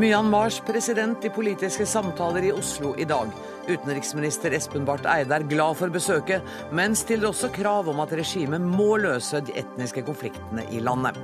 [0.00, 3.28] Myanmars president i politiske samtaler i Oslo i dag.
[3.68, 8.64] Utenriksminister Espen Barth Eide er glad for besøket, men stiller også krav om at regimet
[8.64, 11.20] må løse de etniske konfliktene i landet.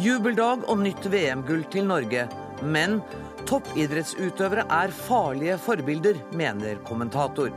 [0.00, 2.24] Jubeldag og nytt VM-gull til Norge,
[2.64, 3.02] men
[3.50, 7.52] toppidrettsutøvere er farlige forbilder, mener kommentator.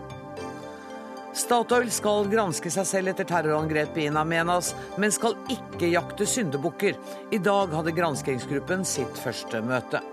[1.32, 6.98] Statoil skal granske seg selv etter terrorangrepet i Namenas, men skal ikke jakte syndebukker.
[7.32, 10.04] I dag hadde granskingsgruppen sitt første møte.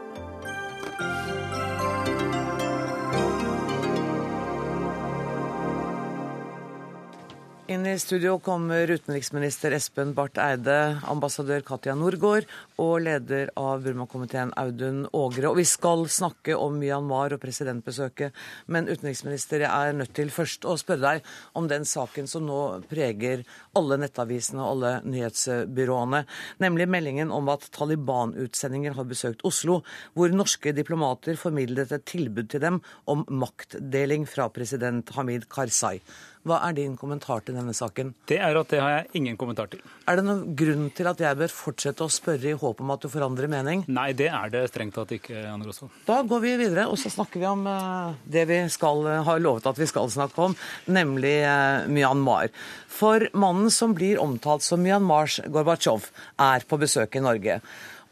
[7.68, 12.46] Inn i studio kommer utenriksminister Espen Barth Eide, ambassadør Katja Norgård
[12.78, 15.50] og leder av Burma-komiteen Audun Ågre.
[15.50, 18.36] Og vi skal snakke om Myanmar og presidentbesøket,
[18.70, 22.60] men utenriksminister, jeg er nødt til først å spørre deg om den saken som nå
[22.90, 23.42] preger
[23.78, 26.22] alle nettavisene og alle nyhetsbyråene,
[26.62, 29.80] nemlig meldingen om at Taliban-utsendinger har besøkt Oslo,
[30.14, 35.98] hvor norske diplomater formidlet et tilbud til dem om maktdeling fra president Hamid Karzai.
[36.46, 38.14] Hva er din kommentar til denne saken?
[38.28, 39.82] Det er at det har jeg ingen kommentar til.
[40.08, 43.04] Er det noen grunn til at jeg bør fortsette å spørre i håp om at
[43.04, 43.84] du forandrer mening?
[43.88, 45.92] Nei, det er det strengt tatt ikke, Anne Grosvold.
[46.08, 49.40] Da går vi videre, og så snakker vi om uh, det vi skal, uh, har
[49.42, 50.56] lovet at vi skal snakke om,
[50.90, 52.52] nemlig uh, Myanmar.
[52.92, 57.60] For mannen som blir omtalt som Myanmars Gorbatsjov, er på besøk i Norge.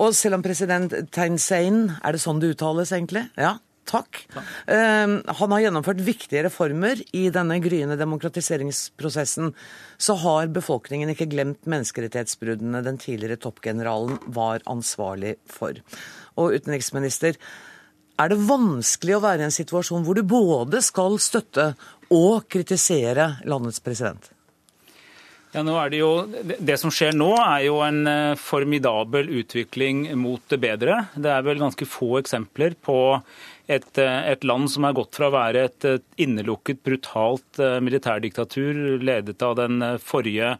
[0.02, 3.26] Og selv om president Tein Sein, er det sånn det uttales egentlig?
[3.40, 4.24] Ja, Takk.
[4.66, 9.52] Uh, han har gjennomført viktige reformer i denne gryende demokratiseringsprosessen.
[9.96, 15.78] Så har befolkningen ikke glemt menneskerettighetsbruddene den tidligere toppgeneralen var ansvarlig for.
[16.36, 17.38] Og utenriksminister,
[18.16, 21.74] er det vanskelig å være i en situasjon hvor du både skal støtte
[22.12, 24.32] og kritisere landets president?
[25.54, 26.10] Ja, er Det jo,
[26.42, 28.02] det som skjer nå, er jo en
[28.36, 31.06] formidabel utvikling mot det bedre.
[31.14, 32.98] Det er vel ganske få eksempler på
[33.66, 35.86] et, eh, et, land som er gått fra å være et
[36.22, 40.56] innelukket, brutalt eh, militærdiktatur ledet av den eh, forrige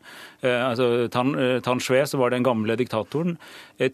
[0.47, 1.33] altså Tan,
[1.65, 3.33] Tan Shwe, som var den gamle diktatoren,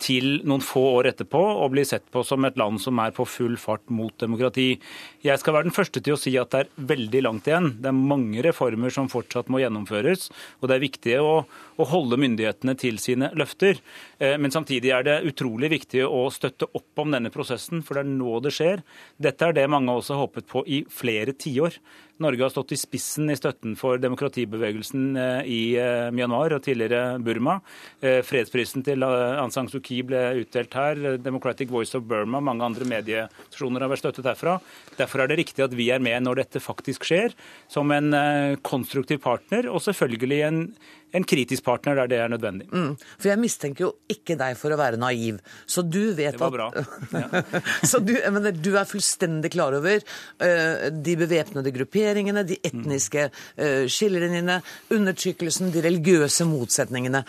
[0.02, 3.24] til noen få år etterpå å bli sett på som et land som er på
[3.24, 4.74] full fart mot demokrati.
[5.24, 7.70] Jeg skal være den første til å si at det er veldig langt igjen.
[7.80, 10.26] Det er mange reformer som fortsatt må gjennomføres,
[10.60, 11.32] og det er viktig å,
[11.80, 13.80] å holde myndighetene til sine løfter.
[14.20, 18.12] Men samtidig er det utrolig viktig å støtte opp om denne prosessen, for det er
[18.12, 18.84] nå det skjer.
[19.22, 21.78] Dette er det mange også håpet på i flere tiår.
[22.22, 27.18] Norge har stått i spissen i støtten for demokratibevegelsen eh, i eh, Myanmar og tidligere
[27.22, 27.58] Burma.
[28.00, 31.02] Eh, fredsprisen til Aung San Suu Kyi ble utdelt her.
[31.22, 34.56] Democratic Voice of Burma, mange andre mediestasjoner har vært støttet herfra.
[34.98, 37.36] Derfor er det riktig at vi er med når dette faktisk skjer,
[37.70, 38.14] som en
[38.64, 40.66] konstruktiv partner, og selvfølgelig en
[41.12, 42.66] en kritisk partner der det er nødvendig.
[42.72, 45.40] Mm, for jeg mistenker jo ikke deg for å være naiv.
[45.68, 46.68] Så du vet at Det var bra.
[47.12, 47.60] Ja.
[47.84, 51.72] så du, mener, du, er fullstendig klar over uh, de bevæpnede
[52.12, 54.60] grupperingene, de etniske uh, skillelinjene,
[54.92, 57.24] undertrykkelsen, de religiøse motsetningene.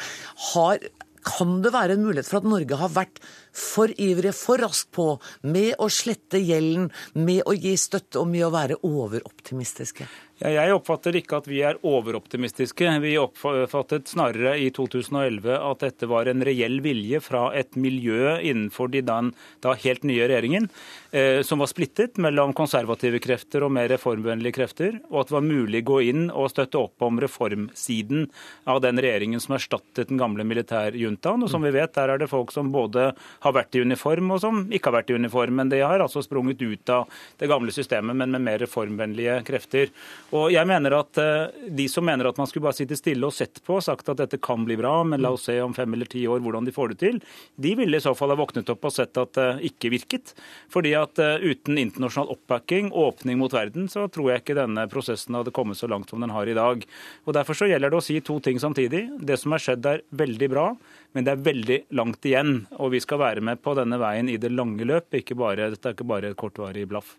[0.53, 0.83] Har,
[1.23, 3.23] kan det være en mulighet for at Norge har vært
[3.53, 5.07] for ivrige, for raskt på
[5.45, 10.09] med å slette gjelden, med å gi støtte og med å være overoptimistiske?
[10.43, 12.89] Jeg oppfatter ikke at vi er overoptimistiske.
[13.03, 18.89] Vi oppfattet snarere i 2011 at dette var en reell vilje fra et miljø innenfor
[18.91, 19.19] de da,
[19.63, 20.67] da helt nye regjeringen,
[21.15, 25.47] eh, som var splittet mellom konservative krefter og mer reformvennlige krefter, og at det var
[25.47, 28.27] mulig å gå inn og støtte opp om reformsiden
[28.67, 31.45] av den regjeringen som erstattet den gamle militærjuntaen.
[31.45, 34.41] Og som vi vet, der er det folk som både har vært i uniform og
[34.43, 35.57] som ikke har vært i uniform.
[35.59, 39.91] Men det har altså sprunget ut av det gamle systemet, men med mer reformvennlige krefter.
[40.35, 43.35] Og jeg mener at eh, De som mener at man skulle bare sitte stille og
[43.35, 45.93] sett på og sagt at dette kan bli bra, men la oss se om fem
[45.95, 47.19] eller ti år hvordan de får det til,
[47.55, 50.33] de ville i så fall ha våknet opp og sett at det ikke virket.
[50.73, 55.37] Fordi at eh, uten internasjonal oppbacking, åpning mot verden, så tror jeg ikke denne prosessen
[55.37, 56.85] hadde kommet så langt som den har i dag.
[57.25, 59.07] Og Derfor så gjelder det å si to ting samtidig.
[59.19, 60.67] Det som har skjedd er veldig bra.
[61.13, 64.37] Men det er veldig langt igjen, og vi skal være med på denne veien i
[64.37, 65.13] det lange løp.
[65.17, 67.15] Ikke bare, dette er ikke bare et kortvarig blaff.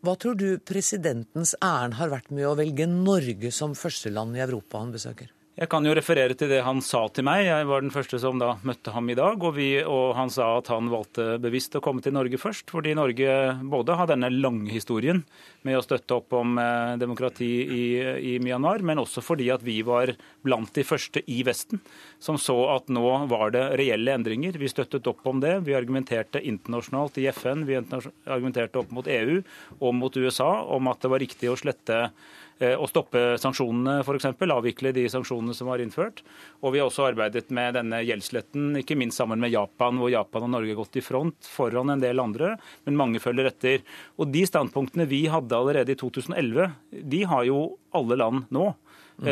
[0.00, 4.44] Hva tror du presidentens ærend har vært med å velge Norge som første land i
[4.44, 5.32] Europa han besøker?
[5.58, 7.40] Jeg kan jo referere til det han sa til meg.
[7.48, 9.42] Jeg var den første som da møtte ham i dag.
[9.42, 12.92] Og, vi, og, han sa at han valgte bevisst å komme til Norge først, fordi
[12.94, 13.32] Norge
[13.66, 15.24] både har denne lange historien
[15.66, 19.80] med å støtte opp om eh, demokrati i, i, Myanmar, men også fordi at vi
[19.82, 20.14] var
[20.46, 21.82] blant de første i Vesten
[22.22, 24.62] som så at nå var det reelle endringer.
[24.62, 25.56] Vi støttet opp om det.
[25.66, 29.40] Vi argumenterte internasjonalt i FN, vi argumenterte opp mot EU
[29.80, 32.04] og mot USA om at det var riktig å slette
[32.58, 34.26] å stoppe sanksjonene, f.eks.
[34.48, 36.24] Avvikle de sanksjonene som var innført.
[36.62, 40.48] Og vi har også arbeidet med denne gjeldsletten, ikke minst sammen med Japan, hvor Japan
[40.48, 42.56] og Norge har gått i front foran en del andre,
[42.88, 43.86] men mange følger etter.
[44.18, 46.74] Og de standpunktene vi hadde allerede i 2011,
[47.14, 47.62] de har jo
[47.96, 48.72] alle land nå.
[49.18, 49.30] Mm.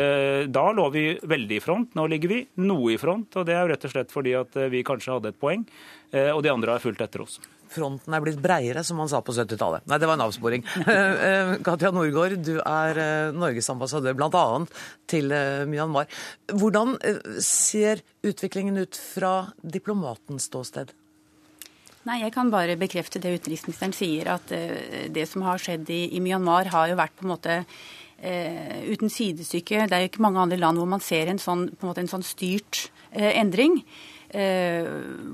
[0.51, 1.93] Da lå vi veldig i front.
[1.95, 3.39] Nå ligger vi noe i front.
[3.39, 5.63] og Det er jo rett og slett fordi at vi kanskje hadde et poeng,
[6.35, 7.39] og de andre har fulgt etter oss
[7.71, 9.85] fronten er blitt breiere, som man sa på 70-tallet.
[9.89, 10.65] Nei, det var en avsporing.
[11.27, 14.43] Eh, Katja Norgård, du er eh, Norges ambassadør bl.a.
[15.09, 16.07] til eh, Myanmar.
[16.53, 16.95] Hvordan
[17.43, 20.93] ser utviklingen ut fra diplomatens ståsted?
[22.07, 24.51] Nei, Jeg kan bare bekrefte det utenriksministeren sier, at
[25.11, 27.61] det som har skjedd i, i Myanmar, har jo vært på en måte
[28.17, 29.83] Uh, uten sidestykke.
[29.85, 32.01] Det er jo ikke mange andre land hvor man ser en sånn, på en måte
[32.01, 33.83] en sånn styrt uh, endring.
[34.27, 34.87] Eh,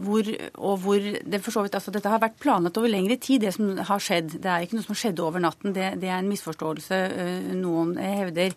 [0.05, 3.41] hvor, og hvor det for så vidt, altså Dette har vært planlagt over lengre tid,
[3.41, 4.35] det som har skjedd.
[4.43, 5.73] Det er ikke noe som skjedde over natten.
[5.73, 8.53] Det, det er en misforståelse eh, noen hevder.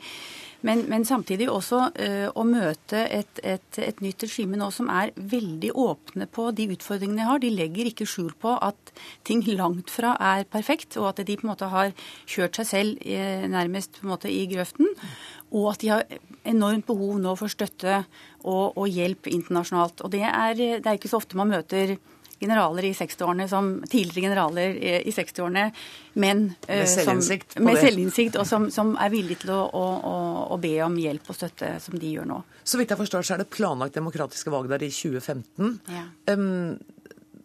[0.67, 5.13] Men, men, samtidig også uh, å møte et, et, et, nytt regime nå som er
[5.15, 7.43] veldig åpne på de utfordringene de har.
[7.43, 8.93] De legger ikke skjul på at
[9.27, 11.93] ting langt fra er perfekt, og at de på en måte har
[12.25, 14.91] kjørt seg selv uh, nærmest på en måte i grøften.
[15.57, 16.05] Og at de har
[16.47, 18.03] enormt behov nå for støtte
[18.45, 20.05] og, og hjelp internasjonalt.
[20.05, 21.97] Og det er, det er ikke så ofte man møter
[22.41, 25.71] generaler i 60-årene som tidligere generaler i 60-årene,
[26.21, 30.17] men med eh, selvinnsikt, som, med selvinnsikt og som, som, er villige til å, å,
[30.53, 32.43] å, be om hjelp og støtte, som de gjør nå.
[32.61, 35.81] Så vidt jeg forstår, så er det planlagt demokratiske valg der i 2015.
[35.95, 36.05] Ja.
[36.35, 36.77] Um,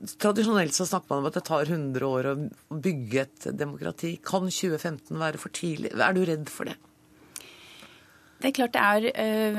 [0.02, 2.38] Tradisjonelt så snakker man om at det tar 100 år å
[2.74, 4.16] bygge et demokrati.
[4.26, 5.92] Kan 2015 være for tidlig?
[5.94, 6.74] Er du redd for det?
[8.42, 9.04] Det er klart det er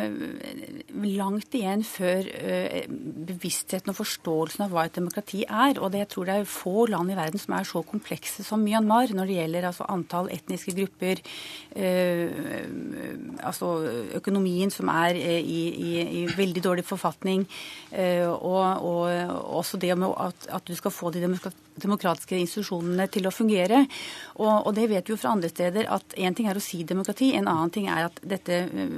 [0.02, 2.82] øh, langt igjen før øh,
[3.28, 5.78] bevisstheten og forståelsen av hva et demokrati er.
[5.78, 8.64] Og det, jeg tror det er få land i verden som er så komplekse som
[8.64, 11.22] Myanmar når det gjelder altså, antall etniske grupper,
[11.76, 12.30] øh,
[13.38, 13.70] altså
[14.18, 15.92] økonomien som er i, i,
[16.22, 17.46] i, veldig dårlig forfatning,
[17.92, 19.02] og, og,
[19.58, 21.22] også det med at, at, du skal få de
[21.76, 23.84] demokratiske institusjonene til å fungere.
[24.40, 26.82] Og, og det vet vi jo fra andre steder at én ting er å si
[26.88, 28.90] demokrati, en annen ting er at dette Eh,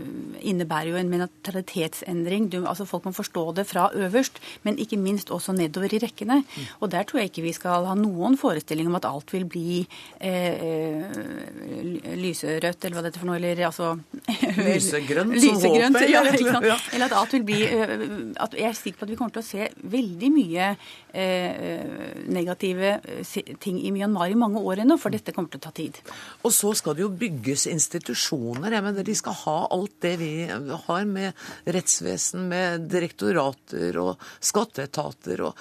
[0.44, 2.48] innebærer jo en mentalitetsendring.
[2.52, 6.42] Du, altså Folk må forstå det fra øverst, men ikke minst også nedover i rekkene.
[6.80, 9.86] Og Der tror jeg ikke vi skal ha noen forestilling om at alt vil bli
[10.20, 13.94] eh, eh lyserødt, eller hva dette for noe, eller altså
[14.68, 16.10] Lysegrønt, lysegrønt, håpet?
[16.10, 16.76] Ja, ja.
[16.92, 18.04] Eller at alt vil bli eh,
[18.40, 20.70] at Jeg er sikker på at vi kommer til å se veldig mye
[21.14, 22.24] eh,
[22.64, 25.98] negative ting i Myanmar i mange år ennå, for dette kommer til å ta tid.
[26.44, 28.72] Og så skal det jo bygges institusjoner.
[28.72, 31.32] Jeg mener, De skal ha alt det vi har med
[31.66, 35.40] rettsvesen, med direktorater og skatteetater.
[35.40, 35.54] og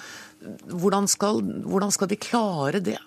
[0.68, 2.98] hvordan skal, hvordan skal de klare det?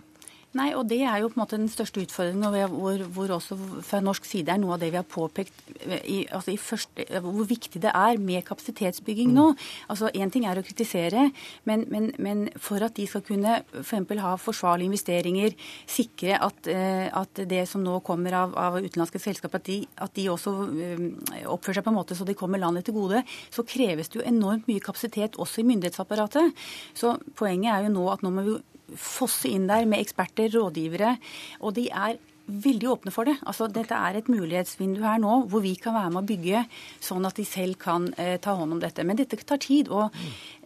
[0.58, 4.00] Nei, og Det er jo på en måte den største utfordringen, hvor, hvor også fra
[4.02, 5.54] norsk side er noe av det vi har påpekt
[5.86, 9.52] i, altså i første, hvor viktig det er med kapasitetsbygging nå.
[9.92, 11.28] Altså Én ting er å kritisere,
[11.70, 15.54] men, men, men, for at de skal kunne for ha forsvarlige investeringer,
[15.86, 20.16] sikre at, eh, at, det som nå kommer av, av utenlandske selskap, at de, at
[20.18, 21.04] de også eh,
[21.46, 23.22] oppfører seg på en måte så de kommer landet til gode,
[23.54, 26.66] så kreves det jo enormt mye kapasitet også i myndighetsapparatet.
[26.98, 28.58] Så poenget er jo nå at nå må vi
[28.96, 31.18] fosse inn der med eksperter, rådgivere.
[31.60, 32.18] Og de er
[32.48, 33.36] veldig åpne for det.
[33.48, 36.64] Altså, dette er et mulighetsvindu her nå hvor vi kan være med å bygge
[37.04, 39.04] sånn at de selv kan eh, ta hånd om dette.
[39.04, 39.92] Men dette tar tid.
[39.92, 40.16] og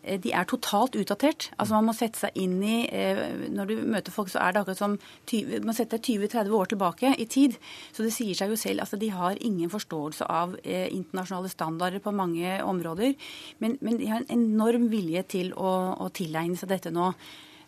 [0.03, 1.49] eh, de er totalt utdatert.
[1.57, 4.61] Altså Man må sette seg inn i eh, Når du møter folk, så er det
[4.61, 7.57] akkurat som 20, Man setter 20-30 år tilbake i tid.
[7.91, 8.85] Så det sier seg jo selv.
[8.85, 13.15] altså De har ingen forståelse av eh, internasjonale standarder på mange områder.
[13.59, 17.13] Men, men, de har en enorm vilje til å, å tilegne seg dette nå.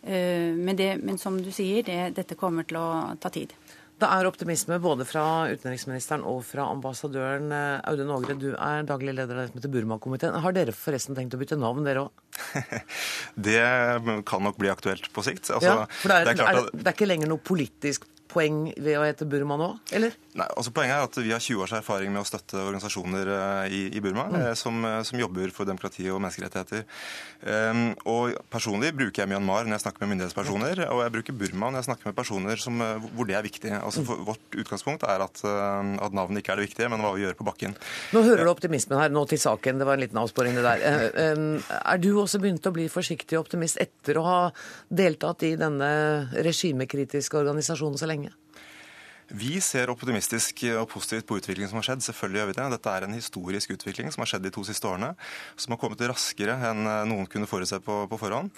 [0.04, 2.88] Eh, men, det, men som du sier, det, dette kommer til å
[3.20, 3.54] ta tid.
[3.94, 7.52] Det er optimisme både fra utenriksministeren og fra ambassadøren.
[7.54, 10.40] Eh, Audun Ågre, du er daglig leder av det som heter Burma-komiteen.
[10.44, 12.24] Har dere forresten tenkt å bytte navn, dere òg?
[13.48, 13.62] det
[14.28, 15.46] kan nok bli aktuelt på sikt.
[15.54, 16.66] Altså, ja, for det er, det, er at...
[16.66, 20.14] er, det er ikke lenger noe politisk poeng ved å hete Burma nå, eller?
[20.34, 23.74] Nei, altså Poenget er at vi har 20 års erfaring med å støtte organisasjoner eh,
[23.76, 24.36] i, i Burma mm.
[24.40, 26.82] Eh, som, eh, som, jobber for demokrati og menneskerettigheter.
[27.44, 31.70] Um, og Personlig bruker jeg Myanmar når jeg snakker med myndighetspersoner, og jeg bruker Burma
[31.70, 32.82] når jeg snakker med personer som,
[33.14, 33.72] hvor det er viktig.
[33.78, 37.24] Altså for, Vårt utgangspunkt er at, at, navnet ikke er det viktige, men hva vi
[37.24, 37.76] gjør på bakken.
[38.16, 39.78] Nå hører du optimismen her, nå til saken.
[39.80, 40.84] Det var en liten avsporing, det der.
[41.78, 44.38] Er du også begynt å bli forsiktig optimist etter å ha
[44.88, 45.90] deltatt i denne
[46.34, 48.23] regimekritiske organisasjonen så lenge?
[49.32, 52.04] Vi ser optimistisk og positivt på utviklingen som har skjedd.
[52.04, 52.66] Selvfølgelig gjør vi det.
[52.74, 55.14] Dette er en historisk utvikling som har skjedd de to siste årene.
[55.56, 58.52] Som har kommet raskere enn noen kunne forutse på, på forhånd.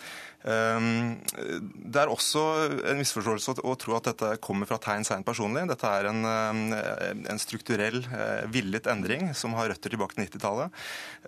[0.46, 2.42] Ehm, det er også
[2.86, 5.64] en misforståelse å tro at dette kommer fra tegn sein personlig.
[5.72, 10.70] Dette er en, ehm, en strukturell, eh, villet endring som har røtter tilbake til 90-tallet.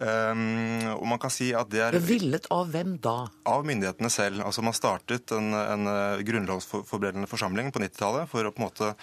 [0.01, 3.27] Ehm, og man kan si at det er Villet av hvem da?
[3.47, 4.45] Av myndighetene selv.
[4.45, 8.95] Altså Man startet en, en eh, grunnlovsforberedende forsamling på 90-tallet for å på en måte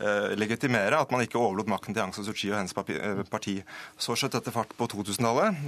[0.00, 3.56] eh, legitimere at man ikke overlot makten til Aung San Suu Kyi og hennes parti.
[3.98, 5.64] Så skjøt dette fart på 2000-tallet,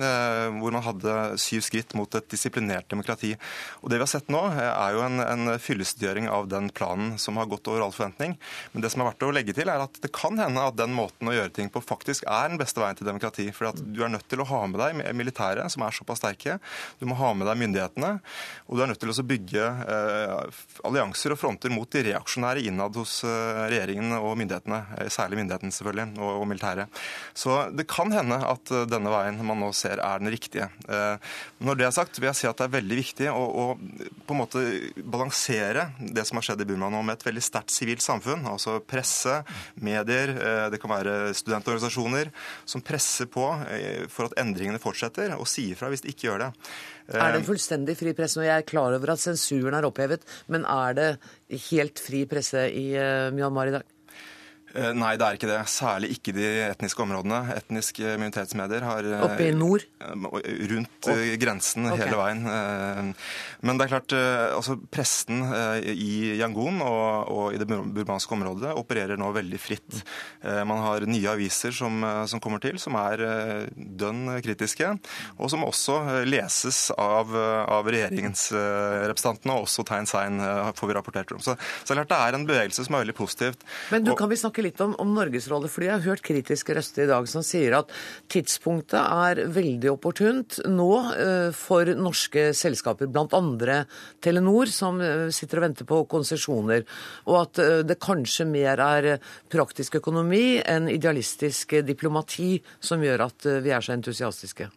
[0.61, 3.35] hvor man hadde syv skritt mot et disiplinert demokrati.
[3.83, 7.15] Og det det vi har sett nå, er jo en, en fyllestgjøring av den planen
[7.21, 8.35] som har gått over all forventning.
[8.75, 10.93] Men det som er verdt å legge til, er at det kan hende at den
[10.97, 13.47] måten å gjøre ting på faktisk er den beste veien til demokrati.
[13.57, 16.59] For du er nødt til å ha med deg militæret, som er såpass sterke.
[17.01, 18.13] Du må ha med deg myndighetene.
[18.69, 23.01] Og du er nødt til å bygge eh, allianser og fronter mot de reaksjonære innad
[23.01, 24.83] hos eh, regjeringen og myndighetene.
[25.01, 27.03] Eh, særlig myndighetene, selvfølgelig, og, og militæret.
[27.33, 30.69] Så det kan hende at eh, denne veien man nå ser, er den riktige.
[30.85, 31.35] Eh,
[31.65, 33.67] når det er sagt, vil jeg si at det er veldig viktig å, å
[34.27, 34.63] på en måte
[35.03, 38.45] balansere det som har skjedd i Burma nå, med et veldig sterkt sivilt samfunn.
[38.51, 39.39] Altså presse,
[39.83, 42.33] medier, eh, det kan være studentorganisasjoner
[42.69, 46.47] som presser på eh, for at endringene fortsetter, og sier fra hvis de ikke gjør
[46.47, 46.53] det.
[47.15, 48.41] Er det en fullstendig fri presse?
[48.43, 51.11] Og jeg er klar over at sensuren er opphevet, men er det
[51.71, 53.96] helt fri presse i eh, Myanmar i dag?
[54.77, 55.59] Eh, nei, det er ikke det.
[55.73, 57.41] Særlig ikke de etniske områdene.
[57.57, 59.87] Etniske minoritetsmedier har eh, Oppe i nord?
[60.03, 61.23] Rundt oh.
[61.41, 62.05] grensen okay.
[62.05, 63.15] hele veien.
[63.67, 64.15] Men det er klart,
[64.57, 65.43] altså presten
[65.87, 70.03] i Yangon og, og, i det burmanske området opererer nå veldig fritt.
[70.43, 73.23] Man har nye aviser som, som kommer til, som er
[73.75, 74.93] dønn kritiske,
[75.37, 80.41] og som også leses av, av regjeringens representantene, og også Tegn Sein
[80.77, 81.43] får vi rapportert om.
[81.43, 83.67] Så, så det er klart det er en bevegelse som er veldig positivt.
[83.95, 85.71] Men du, kan vi snakke litt om, om Norges rolle.
[85.73, 87.93] fordi Jeg har hørt kritiske røster i dag som sier at
[88.33, 93.81] tidspunktet er veldig opportunt nå uh, for norske selskaper, bl.a.
[94.23, 96.87] Telenor, som uh, sitter og venter på konsesjoner.
[97.27, 99.13] Og at uh, det kanskje mer er
[99.53, 104.71] praktisk økonomi enn idealistisk diplomati som gjør at vi er så entusiastiske.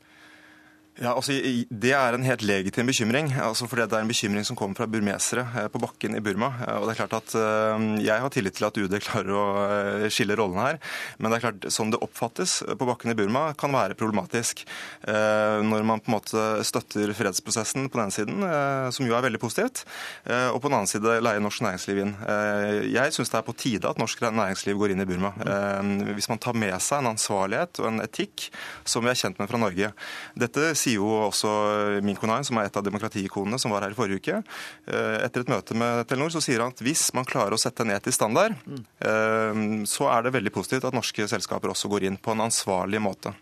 [0.99, 1.31] Ja, altså,
[1.69, 3.31] Det er en helt legitim bekymring.
[3.39, 6.51] altså fordi Det er en bekymring som kommer fra burmesere eh, på bakken i Burma.
[6.67, 10.09] Eh, og det er klart at eh, Jeg har tillit til at UD klarer å
[10.11, 10.79] skille rollene her.
[11.17, 14.65] Men det er klart, sånn det oppfattes på bakken i Burma, kan være problematisk.
[15.07, 18.43] Når man på en måte støtter fredsprosessen på den ene siden,
[18.93, 19.83] som jo er veldig positivt,
[20.25, 22.13] og på den annen side leier norsk næringsliv inn.
[22.93, 25.33] Jeg syns det er på tide at norsk næringsliv går inn i Burma.
[26.15, 28.49] Hvis man tar med seg en ansvarlighet og en etikk
[28.87, 29.91] som vi er kjent med fra Norge.
[30.39, 33.93] Dette sier sier jo også Min Konain, som er et av demokratiikonene, som var her
[33.93, 34.39] i forrige uke.
[34.89, 37.85] Eh, etter et møte med Telenor så sier han at hvis man klarer å sette
[37.85, 39.85] en etisk standard, mm.
[39.87, 43.33] så er det veldig positivt at norske selskaper også går inn på en ansvarlig måte.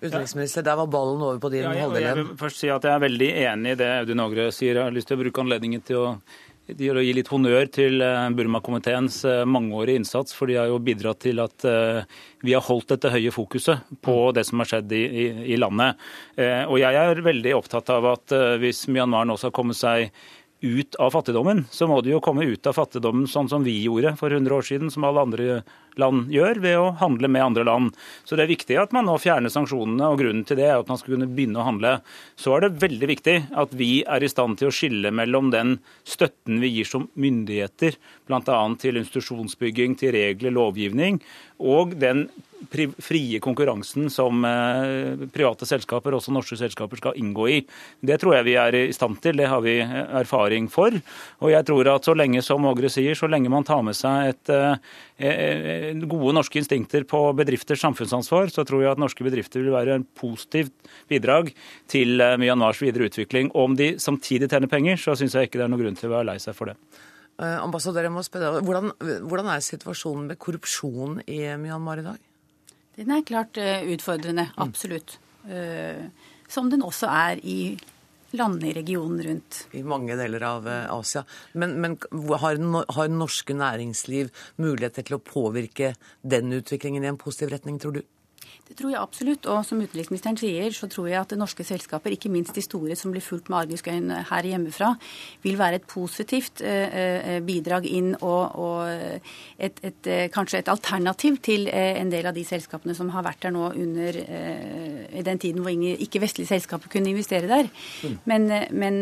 [0.00, 2.92] Utenriksminister, der var ballen over på din ja, ja, Jeg vil først si at jeg
[2.92, 4.76] er veldig enig i det Audun Ågre sier.
[4.76, 6.08] Jeg har lyst til å bruke anledningen til å
[6.66, 10.80] de å gi litt honnør til eh, Burma-komiteens eh, mangeårige innsats, for de har jo
[10.80, 12.06] bidratt til at eh,
[12.44, 16.00] vi har holdt dette høye fokuset på det som har skjedd i, i, i landet.
[16.68, 20.10] Og jeg er veldig opptatt av at hvis Myanmar nå skal komme seg
[20.64, 24.14] ut av fattigdommen, så må de jo komme ut av fattigdommen sånn som vi gjorde
[24.16, 25.58] for 100 år siden, som alle andre
[26.00, 27.98] land gjør ved å handle med andre land.
[28.24, 30.90] Så det er viktig at man nå fjerner sanksjonene, og grunnen til det er at
[30.90, 31.92] man skal kunne begynne å handle.
[32.40, 35.76] Så er det veldig viktig at vi er i stand til å skille mellom den
[36.08, 38.58] støtten vi gir som myndigheter, bl.a.
[38.80, 41.20] til institusjonsbygging, til regler, lovgivning,
[41.62, 42.28] og den
[42.72, 47.58] frie konkurransen som eh, private selskaper, også norske selskaper, skal inngå i.
[48.00, 50.94] Det tror jeg vi er i stand til, det har vi erfaring for.
[51.44, 54.32] Og jeg tror at så lenge, som Ågre sier, så lenge man tar med seg
[54.32, 54.76] et, eh,
[55.18, 59.98] eh, gode norske instinkter på bedrifters samfunnsansvar, så tror jeg at norske bedrifter vil være
[60.00, 60.74] en positivt
[61.10, 61.52] bidrag
[61.88, 63.50] til Myanmars videre utvikling.
[63.54, 66.10] Og om de samtidig tjener penger, så syns jeg ikke det er noen grunn til
[66.10, 66.78] å være lei seg for det.
[67.34, 68.92] Ambassadør, jeg må spørre deg, hvordan,
[69.26, 72.20] hvordan er situasjonen med korrupsjon i Myanmar i dag?
[72.96, 74.62] Den er klart eh, utfordrende, mm.
[74.62, 75.18] absolutt.
[75.44, 76.08] Mm.
[76.48, 77.74] Som den også er i
[78.34, 79.60] landene i regionen rundt.
[79.72, 81.24] I mange deler av eh, Asia.
[81.52, 81.96] Men, men
[82.42, 82.58] har,
[82.96, 84.32] har norske næringsliv
[84.62, 88.02] muligheter til å påvirke den utviklingen i en positiv retning, tror du?
[88.64, 89.46] Det tror jeg absolutt.
[89.52, 93.12] Og som utenriksministeren sier, så tror jeg at norske selskaper, ikke minst de store som
[93.12, 94.94] blir fulgt med argusøyn her hjemmefra,
[95.44, 100.70] vil være et positivt eh, eh, bidrag inn og, og et, et, eh, kanskje et
[100.72, 105.40] alternativ til en del av de selskapene som har vært der nå under, i den
[105.42, 107.68] tiden hvor ikke-vestlige selskaper kunne investere der.
[108.02, 108.16] Mm.
[108.30, 108.98] Men, men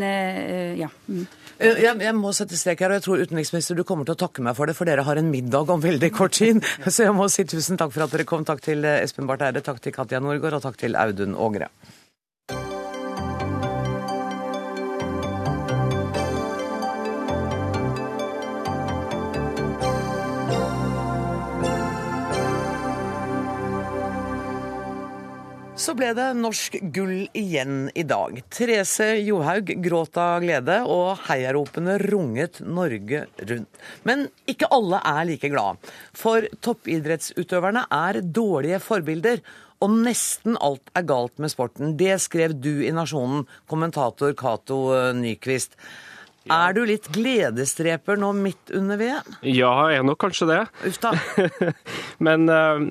[0.78, 0.90] ja.
[1.06, 1.26] Mm.
[1.62, 4.42] Jeg, jeg, må sette strek her, og jeg tror utenriksminister du kommer til å takke
[4.42, 6.58] meg for det, for dere har en middag om veldig kort tid.
[6.90, 8.42] Så jeg må si tusen takk for at dere kom.
[8.48, 11.66] Takk til Espen Barth Eide, takk til Katja Norgård, og takk til Audun Ågre.
[25.82, 28.36] Så ble det norsk gull igjen i dag.
[28.54, 33.80] Therese Johaug gråt av glede, og heiaropene runget Norge rundt.
[34.06, 35.82] Men ikke alle er like glad.
[36.14, 39.42] For toppidrettsutøverne er dårlige forbilder.
[39.82, 41.96] Og nesten alt er galt med sporten.
[41.98, 44.84] Det skrev du i Nasjonen, kommentator Cato
[45.18, 45.74] Nyquist.
[46.42, 46.56] Ja.
[46.68, 49.34] Er du litt gledesdreper nå midt under VM?
[49.46, 50.60] Ja, jeg er nok kanskje det.
[50.88, 51.12] Uff da.
[52.26, 52.82] Men uh,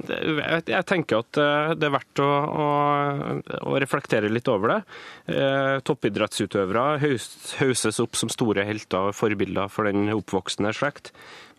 [0.69, 2.67] jeg, tenker at uh, det er verdt å, å,
[3.59, 4.79] å, reflektere litt over det.
[5.27, 11.11] Uh, toppidrettsutøvere hauses opp som store helter og forbilder for den oppvoksende slekt.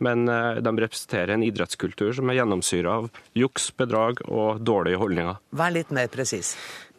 [0.03, 5.39] Men de representerer en idrettskultur som er gjennomsyra av juks, bedrag og dårlige holdninger.
[5.55, 6.57] Vær litt mer presis.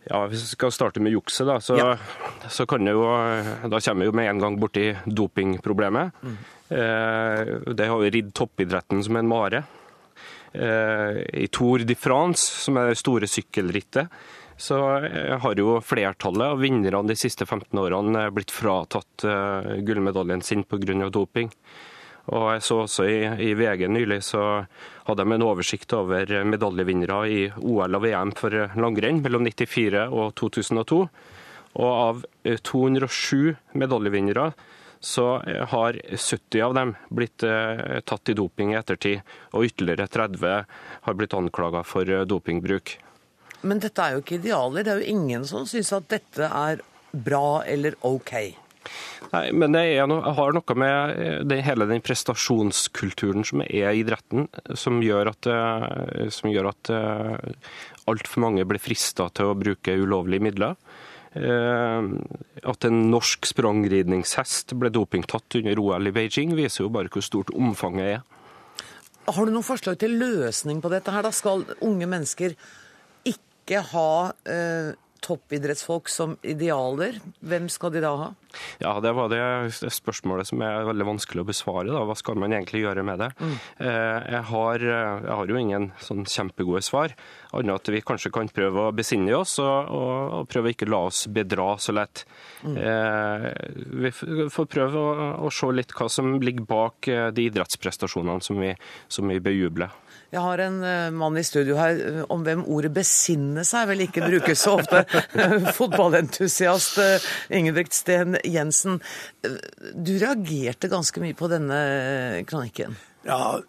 [0.09, 1.93] Ja, Hvis vi skal starte med jukset, da, så, ja.
[2.51, 3.05] så kan det jo,
[3.71, 6.11] da kommer vi jo med en gang borti dopingproblemet.
[6.23, 6.35] Mm.
[6.73, 9.63] Eh, det har jo ridd toppidretten som en mare.
[10.53, 14.11] Eh, I Tour de France, som er det store sykkelrittet,
[14.57, 20.45] så eh, har jo flertallet av vinnerne de siste 15 årene blitt fratatt eh, gullmedaljen
[20.45, 21.09] sin pga.
[21.09, 21.51] doping.
[22.31, 23.17] Og jeg så også i,
[23.49, 24.43] i, VG nylig så
[25.09, 30.31] hadde de en oversikt over medaljevinnere i OL og VM for langrenn mellom 94 og
[30.39, 31.01] 2002.
[31.73, 34.51] Og av 207 eh, medaljevinnere
[35.03, 40.07] så eh, har 70 av dem blitt eh, tatt i doping i ettertid, og ytterligere
[40.07, 42.97] 30 har blitt anklaga for dopingbruk.
[43.63, 44.83] Men dette er jo ikke idealer.
[44.83, 48.33] Det er jo ingen som syns at dette er bra eller OK.
[49.33, 54.03] Nei, men det no, har noe med eh, det, hele den prestasjonskulturen som er i
[54.03, 54.45] idretten,
[54.77, 57.71] som gjør at, eh, som gjør at eh,
[58.11, 60.77] altfor mange blir frista til å bruke ulovlige midler.
[61.33, 67.49] At en norsk sprangridningshest ble dopingtatt under OL i Beijing, viser jo bare hvor stort
[67.57, 68.19] omfanget er.
[69.25, 71.09] Har du noen forslag til løsning på dette?
[71.09, 71.25] her?
[71.25, 72.53] Da skal unge mennesker
[73.31, 74.11] ikke ha
[75.23, 78.29] toppidrettsfolk som idealer, hvem skal de da ha?
[78.81, 81.89] Ja, Det var det spørsmålet som er veldig vanskelig å besvare.
[81.89, 82.03] Da.
[82.05, 83.29] Hva skal man egentlig gjøre med det?
[83.39, 83.55] Mm.
[83.87, 87.15] Eh, jeg, har, jeg, har, jo ingen sånn kjempegode svar,
[87.53, 90.89] annet at vi kanskje kan prøve å besinne oss og, og, og prøve å ikke
[90.91, 92.25] la oss bedra så lett.
[92.61, 92.77] Mm.
[92.77, 93.49] Eh,
[94.03, 94.13] vi
[94.53, 98.73] får prøve å, å, se litt hva som ligger bak eh, de idrettsprestasjonene som vi,
[99.11, 99.93] som vi bejubler.
[100.33, 104.01] Jeg har en uh, mann i studio her uh, om hvem ordet 'besinne seg' vel
[104.07, 105.03] ikke brukes så ofte.
[105.77, 108.97] Fotballentusiast uh, Ingebrigt Sten Jensen.
[109.43, 111.77] Du reagerte ganske mye på denne
[112.49, 112.97] kronikken.
[113.27, 113.59] Ja,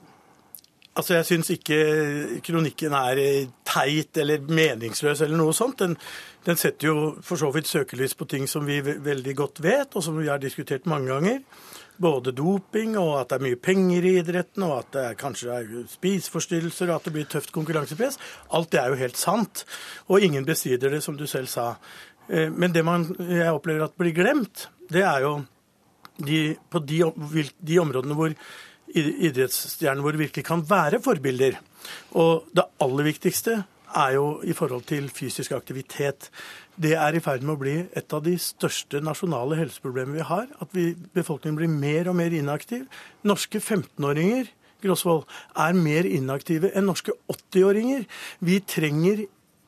[0.97, 3.21] altså jeg syns ikke kronikken er
[3.69, 5.83] teit eller meningsløs eller noe sånt.
[5.85, 5.99] Den,
[6.49, 10.07] den setter jo for så vidt søkelys på ting som vi veldig godt vet, og
[10.07, 11.45] som vi har diskutert mange ganger
[11.97, 15.73] både doping, og at det er mye penger i idretten, og at det kanskje er
[15.93, 18.19] spiseforstyrrelser, og at det blir tøft konkurransepress.
[18.57, 19.65] Alt det er jo helt sant.
[20.09, 21.75] Og ingen bestrider det, som du selv sa.
[22.29, 25.35] Eh, men det man, jeg opplever at blir glemt, det er jo
[26.23, 27.03] de, på de,
[27.59, 28.35] de områdene hvor
[28.95, 31.57] idrettsstjernene våre virkelig kan være forbilder.
[32.21, 33.63] Og det aller viktigste
[33.95, 36.31] er jo i forhold til fysisk aktivitet
[36.81, 40.49] det er i ferd med å bli et av de største nasjonale helseproblemene vi har.
[40.63, 42.87] At vi, befolkningen blir mer og mer inaktiv.
[43.27, 44.51] Norske 15-åringer
[44.85, 45.25] Grosvold,
[45.57, 48.05] er mer inaktive enn norske 80-åringer.
[48.45, 49.25] Vi trenger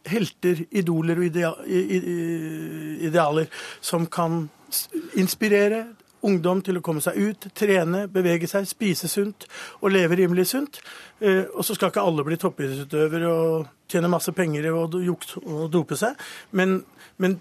[0.06, 3.48] helter, idoler og idealer
[3.84, 4.46] som kan
[5.18, 5.86] inspirere,
[6.26, 9.48] ungdom til å komme seg ut, trene, bevege seg, spise sunt
[9.80, 10.80] og leve rimelig sunt.
[11.20, 15.98] Eh, og så skal ikke alle bli toppidrettsutøvere og tjene masse penger og, og dope
[15.98, 16.16] seg.
[16.56, 16.80] Men,
[17.22, 17.38] men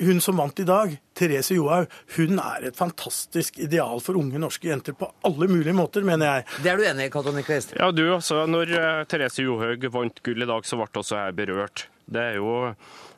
[0.00, 4.70] hun som vant i dag, Therese Johaug, hun er et fantastisk ideal for unge norske
[4.70, 6.48] jenter på alle mulige måter, mener jeg.
[6.62, 7.74] Det er du enig i, Cato Nyquist?
[7.78, 8.44] Ja, du også.
[8.46, 11.88] Når uh, Therese Johaug vant gull i dag, så ble også jeg berørt.
[12.08, 12.74] Det er jo Eh,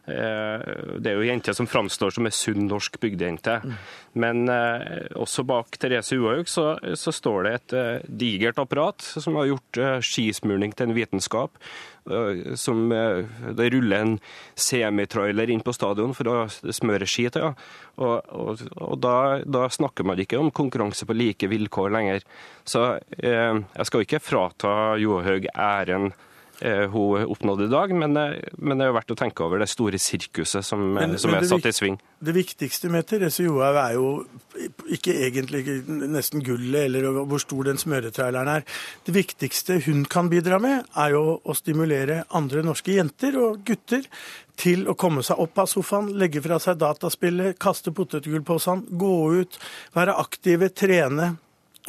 [0.07, 3.61] det er jo jenter som framstår som ei sunn norsk bygdejente.
[3.63, 3.77] Mm.
[4.23, 9.39] Men eh, også bak Therese Uhaug så, så, står det et eh, digert apparat som
[9.39, 11.61] har gjort skismurning til en vitenskap.
[12.59, 14.15] Som Det ruller en
[14.59, 17.45] semitrailer inn på stadion for å smøre ski til.
[17.45, 17.53] Ja.
[18.01, 22.25] Og, og, og da, da, snakker man ikke om konkurranse på like vilkår lenger.
[22.65, 22.87] Så
[23.21, 26.27] eh, jeg skal ikke frata Johaug æren eh,
[26.61, 29.69] hun oppnådde i dag, men, eh, men, det er jo verdt å tenke over det
[29.73, 31.97] store sirkuset som, men, som er satt i sving.
[32.21, 34.11] Det viktigste med Therese Johaug er jo
[34.93, 38.69] ikke egentlig nesten gullet eller hvor stor den smøretraileren er.
[39.07, 44.05] Det viktigste hun kan bidra med, er jo å stimulere andre norske jenter og gutter
[44.61, 49.57] til å komme seg opp av sofaen, legge fra seg dataspillet, kaste potetgullposene, gå ut,
[49.97, 51.39] være aktive, trene,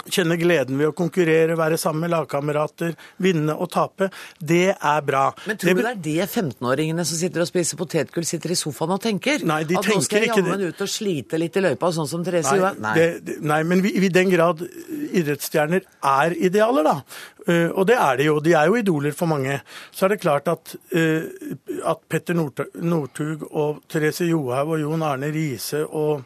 [0.07, 4.07] kjenne gleden ved å konkurrere, være sammen med lagkamerater, vinne og tape.
[4.39, 5.25] Det er bra.
[5.49, 8.95] Men tror du det er det 15-åringene som sitter og spiser potetgull, sitter i sofaen
[8.95, 9.43] og tenker?
[9.47, 12.09] Nei, de At tenker nå skal jeg jammen ut og slite litt i løypa, sånn
[12.09, 16.97] som Therese Nei, det, det, nei, men i den grad idrettsstjerner er idealer, da.
[17.41, 18.37] Uh, og det er de jo.
[18.43, 19.59] De er jo idoler for mange.
[19.91, 21.53] Så er det klart at, uh,
[21.89, 26.21] at Petter Northug og Therese Johaug og Jon Arne Riise og,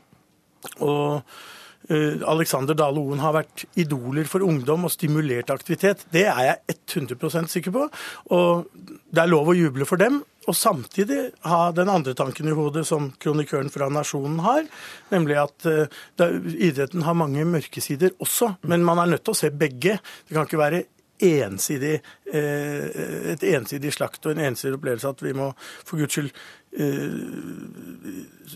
[0.84, 1.44] og Eh,
[1.88, 6.06] Alexander Dale Oen har vært idoler for ungdom og stimulert aktivitet.
[6.14, 7.90] Det er jeg 100% sikker på.
[8.34, 10.24] Og det er lov å juble for dem.
[10.46, 11.20] Og samtidig
[11.50, 14.66] ha den andre tanken i hodet som kronikøren fra Nasjonen har,
[15.14, 18.56] nemlig at uh, idretten har mange mørkesider også.
[18.70, 19.98] Men man er nødt til å se begge.
[20.28, 20.84] Det kan ikke være
[21.26, 21.98] ensidig,
[22.30, 22.86] uh,
[23.34, 26.30] et ensidig slakt og en ensidig opplevelse at vi må for guds skyld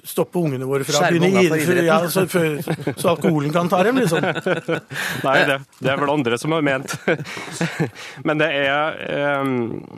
[0.04, 4.24] stoppe ungene våre fra å begynne idrett, ja, så, så, alkoholen kan ta dem, liksom.
[5.28, 6.94] Nei, det, det, er vel andre som har ment.
[8.28, 9.00] Men det er,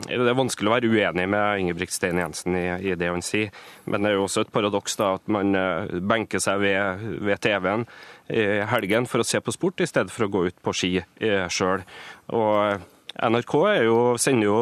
[0.08, 3.52] det er vanskelig å være uenig med Ingebrigt Stein Jensen i, i, det han sier.
[3.84, 7.42] Men det er jo også et paradoks da, at man eh, benker seg ved, ved
[7.42, 7.86] TV-en
[8.32, 10.94] i helgen for å se på sport, i stedet for å gå ut på ski
[11.02, 11.84] eh, sjøl.
[12.32, 12.88] Og
[13.20, 14.58] NRK jo, sender jo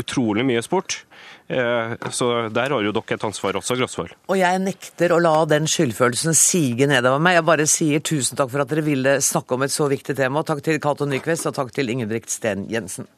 [0.00, 1.00] utrolig mye sport.
[1.48, 4.14] Eh, så der har jo dere et ansvar også, Grosvold.
[4.32, 7.38] Og jeg nekter å la den skyldfølelsen sige nedover meg.
[7.38, 10.44] Jeg bare sier tusen takk for at dere ville snakke om et så viktig tema.
[10.44, 13.08] Takk til Cato Nyquist, og takk til Ingebrigt Sten Jensen.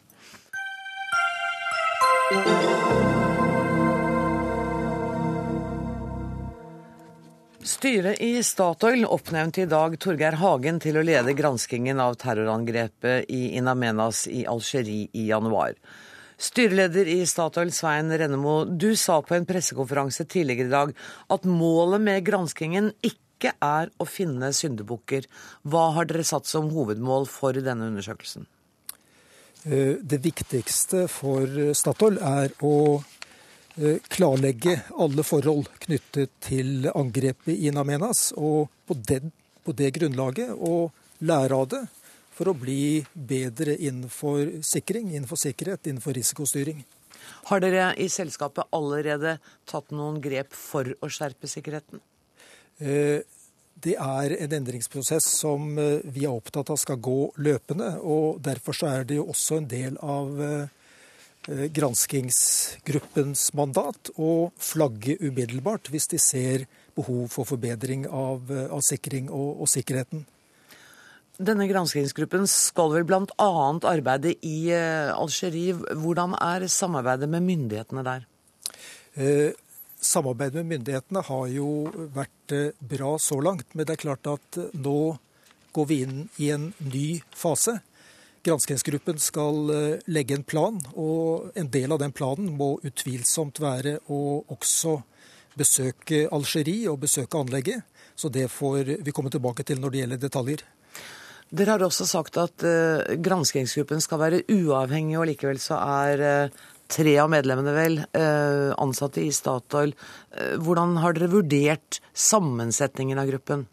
[7.67, 13.57] Styret i Statoil oppnevnte i dag Torgeir Hagen til å lede granskingen av terrorangrepet i
[13.59, 15.75] In Amenas i Algerie i januar.
[16.39, 20.95] Styreleder i Statoil, Svein Rennemo, du sa på en pressekonferanse tidligere i dag
[21.35, 25.27] at målet med granskingen ikke er å finne syndebukker.
[25.67, 28.47] Hva har dere satt som hovedmål for denne undersøkelsen?
[29.67, 32.77] Eh, det viktigste for Statoil er å
[34.09, 39.21] klarlegge alle forhold knyttet til angrepet i Namenas, og på det,
[39.65, 40.89] på det grunnlaget å
[41.21, 41.83] lære av det
[42.37, 46.85] for å bli bedre innenfor sikring, innenfor sikkerhet, innenfor risikostyring.
[47.49, 52.03] Har dere i selskapet allerede tatt noen grep for å skjerpe sikkerheten?
[52.79, 53.25] Eh,
[53.77, 57.97] det er en endringsprosess som eh, vi er opptatt av skal gå løpende.
[58.01, 60.73] og Derfor er det jo også en del av Eh,
[61.47, 66.65] granskingsgruppens mandat og flagge umiddelbart hvis de ser
[66.97, 70.25] behov for forbedring av, eh, av sikring og, og, sikkerheten.
[71.37, 73.51] Denne granskingsgruppen skal vel bl.a.
[73.93, 75.77] arbeide i eh, Algerie.
[75.77, 78.25] Hvordan er samarbeidet med myndighetene der?
[79.21, 79.53] Eh,
[80.01, 81.69] samarbeidet med myndighetene har jo
[82.17, 85.01] vært bra så langt, men det er klart at nå
[85.77, 87.79] går vi inn i en ny fase.
[88.47, 93.99] Granskingsgruppen skal eh, legge en plan, og en del av den planen må utvilsomt være
[94.13, 94.21] å
[94.55, 95.01] også
[95.59, 97.83] besøke Algerie og besøke anlegget.
[98.17, 100.63] Så det får vi komme tilbake til når det gjelder detaljer.
[101.57, 106.65] Dere har også sagt at uh, granskingsgruppen skal være uavhengig, og likevel så er uh,
[106.91, 109.91] tre av medlemmene vel ansatte i Statoil.
[110.63, 113.65] hvordan har dere vurdert sammensetningen av gruppen?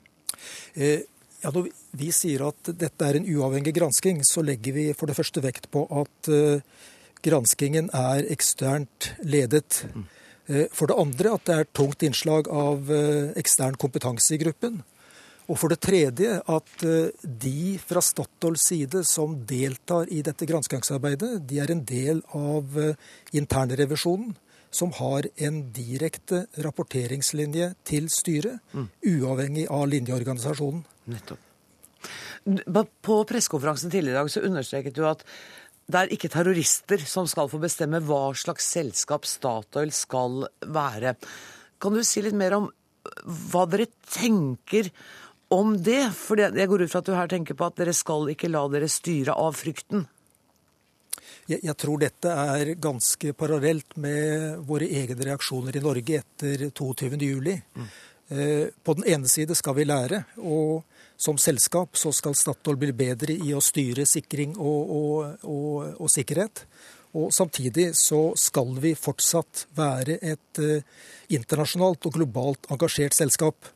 [1.44, 1.68] Ja, Når
[2.00, 5.68] vi sier at dette er en uavhengig gransking, så legger vi for det første vekt
[5.74, 6.64] på at uh,
[7.24, 9.84] granskingen er eksternt ledet.
[9.92, 10.06] Mm.
[10.48, 14.80] Uh, for det andre at det er tungt innslag av uh, ekstern kompetanse i gruppen.
[15.52, 16.84] Og for det tredje at
[17.44, 22.78] de fra Statoils side som deltar i dette granskingsarbeidet, de er en del av
[23.36, 24.32] internrevisjonen
[24.72, 28.88] som har en direkte rapporteringslinje til styret, mm.
[29.18, 30.86] uavhengig av linjeorganisasjonen.
[31.12, 31.50] Nettopp.
[33.02, 35.24] På pressekonferansen tidligere i dag så understreket du at
[35.92, 41.16] det er ikke terrorister som skal få bestemme hva slags selskap Statoil skal være.
[41.80, 42.70] Kan du si litt mer om
[43.52, 44.90] hva dere tenker
[45.52, 46.06] om det?
[46.16, 48.64] For jeg går ut fra at du her tenker på at dere skal ikke la
[48.72, 50.08] dere styre av frykten.
[51.52, 57.52] Jeg, tror dette er ganske parallelt med våre egne reaksjoner i Norge etter 22.07.
[57.76, 57.90] Mm.
[58.30, 60.84] Eh, på den ene side skal vi lære, og
[61.20, 66.12] som selskap så skal Statoil bli bedre i å styre sikring og, og, og, og
[66.12, 66.66] sikkerhet.
[67.14, 70.62] Og Samtidig så skal vi fortsatt være et
[71.30, 73.70] internasjonalt og globalt engasjert selskap.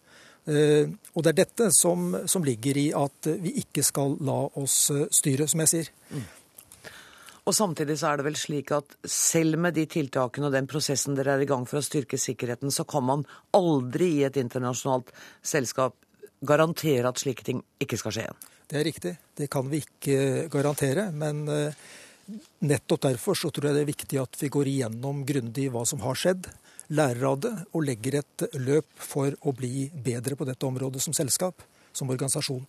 [0.48, 4.88] Og Det er dette som, som ligger i at vi ikke skal la oss
[5.20, 5.94] styre, som jeg sier.
[7.48, 11.16] Og Samtidig så er det vel slik at selv med de tiltakene og den prosessen
[11.16, 13.24] dere er i gang for å styrke sikkerheten, så kan man
[13.56, 15.96] aldri i et internasjonalt selskap
[16.48, 18.44] garantere at slike ting ikke skal skje igjen?
[18.68, 19.14] Det er riktig.
[19.40, 20.20] Det kan vi ikke
[20.52, 21.08] garantere.
[21.16, 21.88] Men eh,
[22.68, 26.04] nettopp derfor så tror jeg det er viktig at vi går igjennom grundig hva som
[26.04, 26.50] har skjedd,
[26.92, 31.16] lærer av det og legger et løp for å bli bedre på dette området som
[31.16, 31.64] selskap,
[31.96, 32.66] som organisasjon.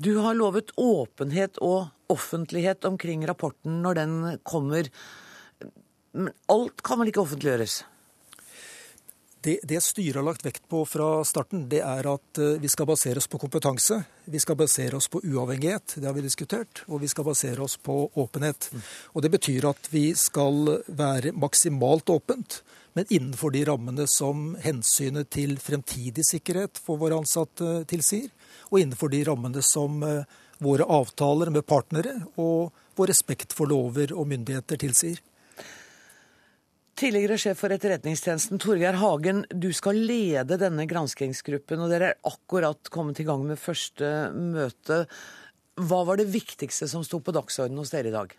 [0.00, 4.14] Du har lovet åpenhet og offentlighet omkring rapporten når den
[4.48, 4.86] kommer.
[6.16, 7.82] Men alt kan vel ikke offentliggjøres?
[9.44, 12.88] Det, det styret har lagt vekt på fra starten, det er at eh, vi skal
[12.88, 14.00] basere oss på kompetanse.
[14.24, 16.82] Vi skal basere oss på uavhengighet, det har vi diskutert.
[16.88, 18.70] Og vi skal basere oss på åpenhet.
[19.12, 22.62] Og Det betyr at vi skal være maksimalt åpent,
[22.96, 28.32] men innenfor de rammene som hensynet til fremtidig sikkerhet for våre ansatte tilsier
[28.70, 34.14] og innenfor de rammene som eh, våre avtaler med partnere og vår respekt for lover
[34.14, 35.20] og myndigheter tilsier.
[37.00, 42.90] Tidligere sjef for Etterretningstjenesten Torgeir Hagen, du skal lede denne granskingsgruppen, og dere er akkurat
[42.92, 45.06] kommet i gang med første møte.
[45.80, 48.34] Hva var det viktigste som sto på dagsordenen hos dere i dag?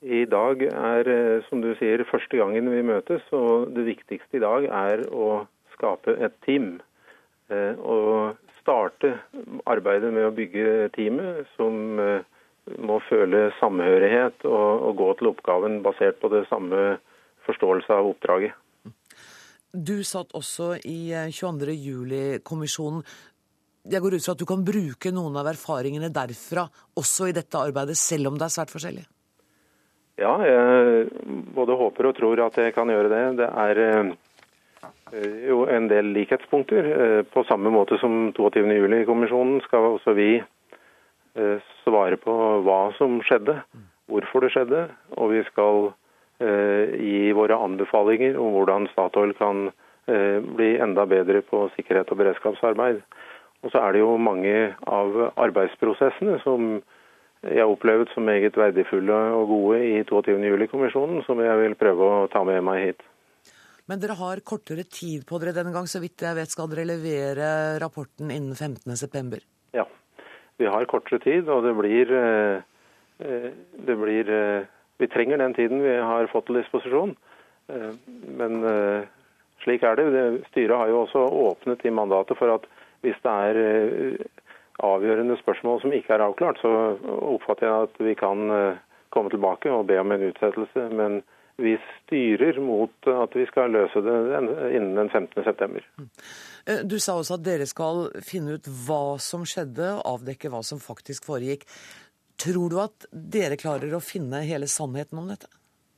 [0.00, 4.44] I dag er, eh, som du sier, første gangen vi møtes, og det viktigste i
[4.46, 5.42] dag er å
[5.74, 6.78] skape et team.
[7.50, 9.14] Eh, og starte
[9.68, 12.26] arbeidet med å bygge teamet, som eh,
[12.78, 16.98] må føle samhørighet og, og gå til oppgaven basert på det samme
[17.48, 18.56] forståelse av oppdraget.
[19.70, 21.70] Du satt også i 22.
[21.70, 23.04] Eh, juli-kommisjonen.
[23.90, 26.66] Jeg går ut fra at du kan bruke noen av erfaringene derfra
[27.00, 29.06] også i dette arbeidet, selv om det er svært forskjellig?
[30.20, 31.06] Ja, jeg
[31.56, 33.22] både håper og tror at jeg kan gjøre det.
[33.40, 34.10] Det er eh,
[35.48, 36.88] jo en del likhetspunkter.
[37.04, 43.60] Eh, på samme måte som 22.07-kommisjonen skal også vi eh, svare på hva som skjedde,
[44.10, 45.92] hvorfor det skjedde, og vi skal
[46.40, 49.66] gi våre anbefalinger om hvordan Statoil kan
[50.56, 53.02] bli enda bedre på sikkerhet og beredskapsarbeid.
[53.60, 54.54] Og så er det jo mange
[54.88, 56.80] av arbeidsprosessene som
[57.44, 62.26] jeg har opplevd som meget verdifulle og gode i 22.07-kommisjonen, som jeg vil prøve å
[62.32, 63.09] ta med meg hit.
[63.90, 65.88] Men dere har kortere tid på dere denne gang.
[65.90, 67.46] Så vidt jeg vet skal dere levere
[67.82, 69.40] rapporten innen 15.9.
[69.74, 69.86] Ja,
[70.62, 72.62] vi har kortere tid, og det blir, eh,
[73.26, 73.48] eh,
[73.86, 74.68] det blir eh,
[75.00, 77.14] Vi trenger den tiden vi har fått til disposisjon.
[78.36, 78.58] Men
[79.64, 80.42] slik er det.
[80.50, 82.66] Styret har jo også åpnet i mandatet for at
[83.00, 84.18] hvis det er
[84.84, 86.98] avgjørende spørsmål som ikke er avklart, så
[87.32, 88.44] oppfatter jeg at vi kan
[89.08, 90.84] komme tilbake og be om en utsettelse.
[90.92, 91.22] Men
[91.60, 94.16] vi styrer mot at vi skal løse det
[94.74, 95.82] innen den 15.9.
[96.66, 100.82] Eh, du sa også at dere skal finne ut hva som skjedde, avdekke hva som
[100.82, 101.66] faktisk foregikk.
[102.40, 105.50] Tror du at dere klarer å finne hele sannheten om dette?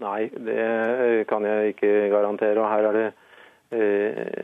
[0.03, 2.59] Nei, det kan jeg ikke garantere.
[2.59, 3.07] og Her er det
[3.79, 4.43] eh,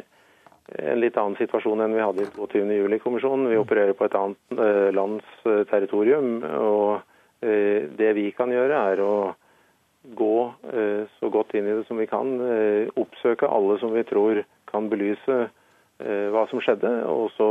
[0.93, 3.51] en litt annen situasjon enn vi hadde i 22.07-kommisjonen.
[3.51, 6.39] Vi opererer på et annet eh, lands territorium.
[6.47, 7.03] og
[7.39, 9.13] Det vi kan gjøre, er å
[10.17, 12.35] gå eh, så godt inn i det som vi kan.
[12.41, 16.93] Eh, oppsøke alle som vi tror kan belyse eh, hva som skjedde.
[17.11, 17.51] Og så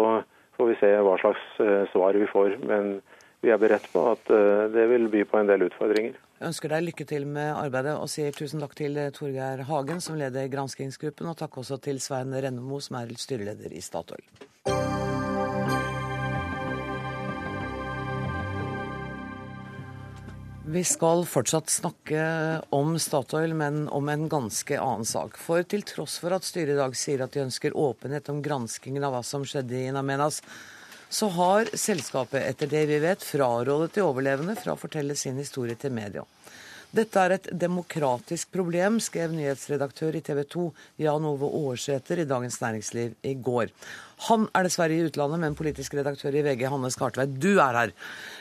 [0.57, 2.57] får vi se hva slags svar vi får.
[2.65, 2.97] Men
[3.45, 4.31] vi er beredt på at
[4.73, 6.17] det vil by på en del utfordringer.
[6.37, 10.17] Jeg ønsker deg lykke til med arbeidet og sier tusen takk til Torgeir Hagen, som
[10.17, 14.25] leder granskingsgruppen, og takk også til Svein Rennemo, som er styreleder i Statoil.
[20.69, 22.21] Vi skal fortsatt snakke
[22.75, 25.37] om Statoil, men om en ganske annen sak.
[25.39, 29.05] For til tross for at styret i dag sier at de ønsker åpenhet om granskingen
[29.07, 30.41] av hva som skjedde i Namenas,
[31.07, 35.79] så har selskapet, etter det vi vet, frarådet de overlevende fra å fortelle sin historie
[35.79, 36.25] til media.
[36.97, 40.63] Dette er et demokratisk problem, skrev nyhetsredaktør i TV 2
[41.03, 43.69] Jan Ove Aarsæter i Dagens Næringsliv i går.
[44.25, 47.93] Han er dessverre i utlandet, men politisk redaktør i VG, Hanne Skartveit, du er her.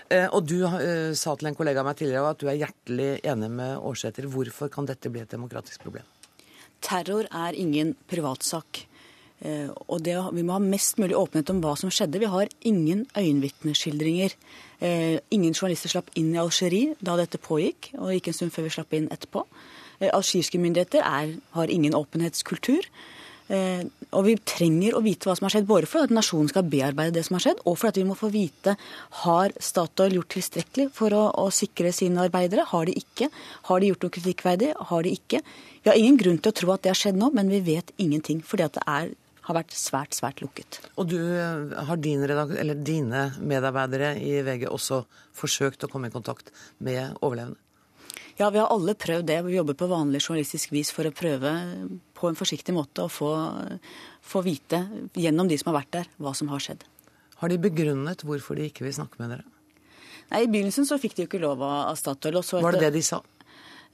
[0.08, 3.10] Eh, og du eh, sa til en kollega av meg tidligere at du er hjertelig
[3.28, 4.30] enig med Aarsæter.
[4.32, 6.08] Hvorfor kan dette bli et demokratisk problem?
[6.80, 8.86] Terror er ingen privatsak.
[9.44, 12.20] Eh, og det, Vi må ha mest mulig åpenhet om hva som skjedde.
[12.22, 14.32] Vi har ingen øyenvitneskildringer.
[14.80, 18.66] Eh, ingen journalister slapp inn i Algerie da dette pågikk, og gikk en stund før
[18.66, 19.44] vi slapp inn etterpå.
[20.00, 22.88] Eh, algeriske myndigheter er, har ingen åpenhetskultur.
[23.46, 27.14] Og vi trenger å vite hva som har skjedd, både for at nasjonen skal bearbeide
[27.14, 28.74] det som har skjedd, og for at vi må få vite
[29.22, 32.64] har Statoil gjort tilstrekkelig for å, å sikre sine arbeidere.
[32.66, 33.28] Har de ikke?
[33.70, 34.72] Har de gjort noe kritikkverdig?
[34.90, 35.44] Har de ikke?
[35.78, 37.94] Vi har ingen grunn til å tro at det har skjedd nå, men vi vet
[38.02, 38.42] ingenting.
[38.42, 39.14] fordi at det er
[39.46, 40.80] har vært svært, svært lukket.
[40.98, 41.18] Og du,
[41.88, 42.24] har din
[42.86, 45.04] dine medarbeidere i VG også
[45.36, 46.50] forsøkt å komme i kontakt
[46.82, 47.60] med overlevende?
[48.36, 49.38] Ja, vi har alle prøvd det.
[49.46, 51.52] Vi jobber på vanlig journalistisk vis for å prøve
[52.16, 53.30] på en forsiktig måte å få,
[54.20, 54.82] få vite
[55.16, 56.84] gjennom de som har vært der, hva som har skjedd.
[57.40, 59.46] Har de begrunnet hvorfor de ikke vil snakke med dere?
[60.32, 62.42] Nei, I begynnelsen så fikk de jo ikke lov av Statoil.
[62.42, 63.22] Var det det de sa?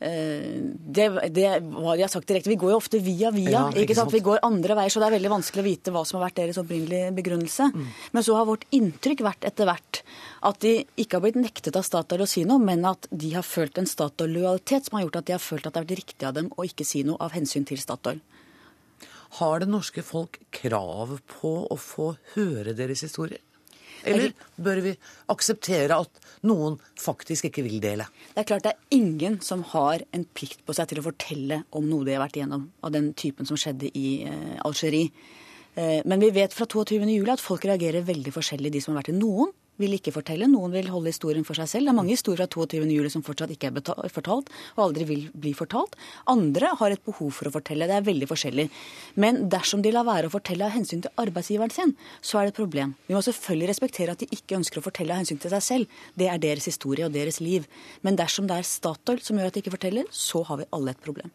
[0.03, 0.59] Eh,
[0.97, 2.51] det, det har sagt direkte.
[2.51, 3.51] Vi går jo ofte via via.
[3.53, 4.13] Ja, ikke sant?
[4.15, 6.41] Vi går andre veier, så det er veldig vanskelig å vite hva som har vært
[6.41, 7.69] deres opprinnelige begrunnelse.
[7.71, 7.87] Mm.
[8.17, 10.03] Men så har vårt inntrykk vært etter hvert
[10.43, 13.47] at de ikke har blitt nektet av Statoil å si noe, men at de har
[13.47, 16.29] følt en Statoil-lojalitet som har gjort at de har følt at det har vært riktig
[16.29, 18.19] av dem å ikke si noe av hensyn til Statoil.
[19.39, 23.41] Har det norske folk krav på å få høre deres historier?
[24.09, 24.95] Eller bør vi
[25.33, 28.09] akseptere at noen faktisk ikke vil dele?
[28.33, 31.63] Det er klart det er ingen som har en plikt på seg til å fortelle
[31.71, 35.13] om noe de har vært igjennom av den typen som skjedde i eh, Algerie.
[35.75, 39.15] Eh, men vi vet fra 22.07 at folk reagerer veldig forskjellig, de som har vært
[39.15, 40.49] i noen vil ikke fortelle.
[40.51, 41.89] Noen vil holde historien for seg selv.
[41.89, 45.53] Det er mange historier fra 22.07 som fortsatt ikke er fortalt, og aldri vil bli
[45.59, 45.99] fortalt.
[46.31, 47.89] Andre har et behov for å fortelle.
[47.91, 48.69] Det er veldig forskjellig.
[49.23, 52.55] Men dersom de lar være å fortelle av hensyn til arbeidsgiveren sin, så er det
[52.55, 52.97] et problem.
[53.09, 56.01] Vi må selvfølgelig respektere at de ikke ønsker å fortelle av hensyn til seg selv.
[56.19, 57.69] Det er deres historie og deres liv.
[58.07, 60.95] Men dersom det er Statoil som gjør at de ikke forteller, så har vi alle
[60.95, 61.33] et problem.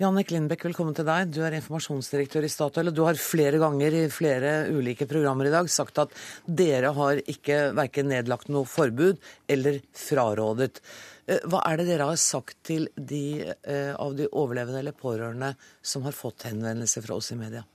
[0.00, 1.28] Jannik Lindbekk, velkommen til deg.
[1.28, 2.88] Du er informasjonsdirektør i Statoil.
[2.88, 6.14] og Du har flere ganger i flere ulike programmer i dag sagt at
[6.46, 10.80] dere har ikke verken nedlagt noe forbud eller frarådet.
[11.28, 15.52] Eh, hva er det dere har sagt til de eh, av de overlevende eller pårørende
[15.82, 17.66] som har fått henvendelser fra oss i media?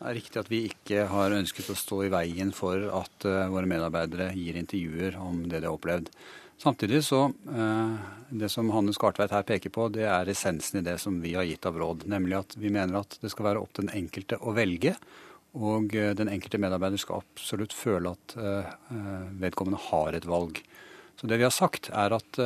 [0.00, 3.50] Det er riktig at vi ikke har ønsket å stå i veien for at uh,
[3.52, 6.08] våre medarbeidere gir intervjuer om det de har opplevd.
[6.60, 7.98] Samtidig så uh,
[8.32, 11.44] Det som Hanne Skartveit her peker på, det er essensen i det som vi har
[11.44, 12.06] gitt av råd.
[12.08, 14.94] Nemlig at vi mener at det skal være opp til den enkelte å velge.
[15.60, 18.38] Og uh, den enkelte medarbeider skal absolutt føle at
[19.36, 20.62] vedkommende har et valg.
[21.20, 22.38] Så det vi har sagt, er at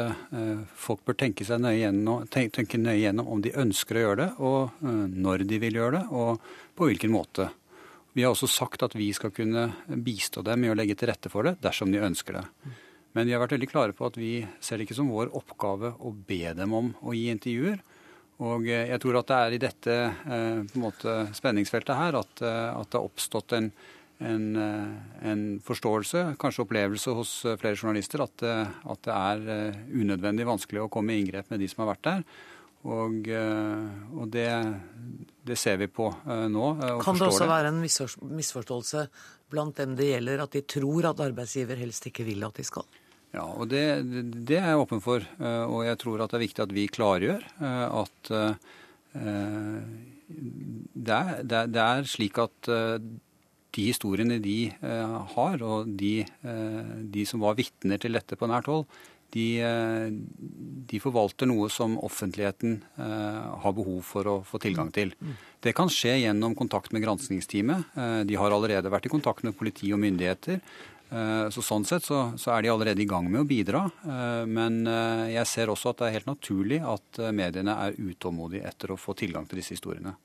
[0.75, 4.83] folk bør tenke, nøye gjennom, tenke nøye gjennom om de ønsker å gjøre det, og
[5.15, 7.47] når de vil gjøre det, og på hvilken måte.
[8.19, 11.31] Vi har også sagt at vi skal kunne bistå dem i å legge til rette
[11.31, 12.45] for det dersom de ønsker det.
[13.15, 15.93] Men vi har vært veldig klare på at vi ser det ikke som vår oppgave
[15.99, 17.79] å be dem om å gi intervjuer.
[18.43, 19.99] Og eh, jeg tror at det er i dette
[20.37, 23.69] eh, måte, spenningsfeltet her at, eh, at, det har oppstått en,
[24.25, 24.49] en,
[25.23, 31.15] en, forståelse, kanskje opplevelse hos flere journalister, at, at, det er unødvendig vanskelig å komme
[31.15, 32.27] i inngrep med de som har vært der.
[32.85, 34.49] Og, og det,
[35.49, 36.11] det, ser vi på
[36.53, 36.67] nå.
[37.01, 37.53] kan det også det.
[37.55, 39.07] være en misforståelse
[39.55, 42.85] blant dem det gjelder, at de tror at arbeidsgiver helst ikke vil at de skal?
[43.35, 43.83] Ja, og det,
[44.47, 45.25] det, er jeg åpen for.
[45.41, 48.75] Eh, og jeg tror at det er viktig at vi klargjør eh, at eh,
[50.95, 52.69] det er, det er slik at
[53.75, 54.59] de historiene de
[55.35, 56.23] har, og de,
[57.11, 58.87] de som var vitner til dette på nært hold,
[59.35, 59.59] de,
[60.87, 65.11] de, forvalter noe som offentligheten har behov for å få tilgang til.
[65.59, 67.97] Det kan skje gjennom kontakt med granskingsteamet.
[68.31, 70.63] de har allerede vært i kontakt med politi og myndigheter.
[71.15, 73.85] Eh, så Sånn sett så, så, er de allerede i gang med å bidra.
[74.03, 78.67] Eh, men eh, jeg ser også at det er helt naturlig at mediene er utålmodige
[78.71, 80.17] etter å få tilgang til disse historiene.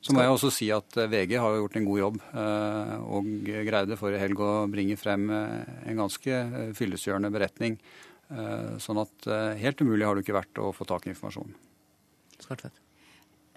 [0.00, 4.22] Så må jeg også si at VG har gjort en god jobb og greide forrige
[4.22, 6.40] helg å bringe frem en ganske
[6.78, 7.76] fyllestgjørende beretning.
[8.80, 9.28] Sånn at
[9.60, 11.52] helt umulig har det ikke vært å få tak i informasjon.
[12.40, 12.80] Skartvedt.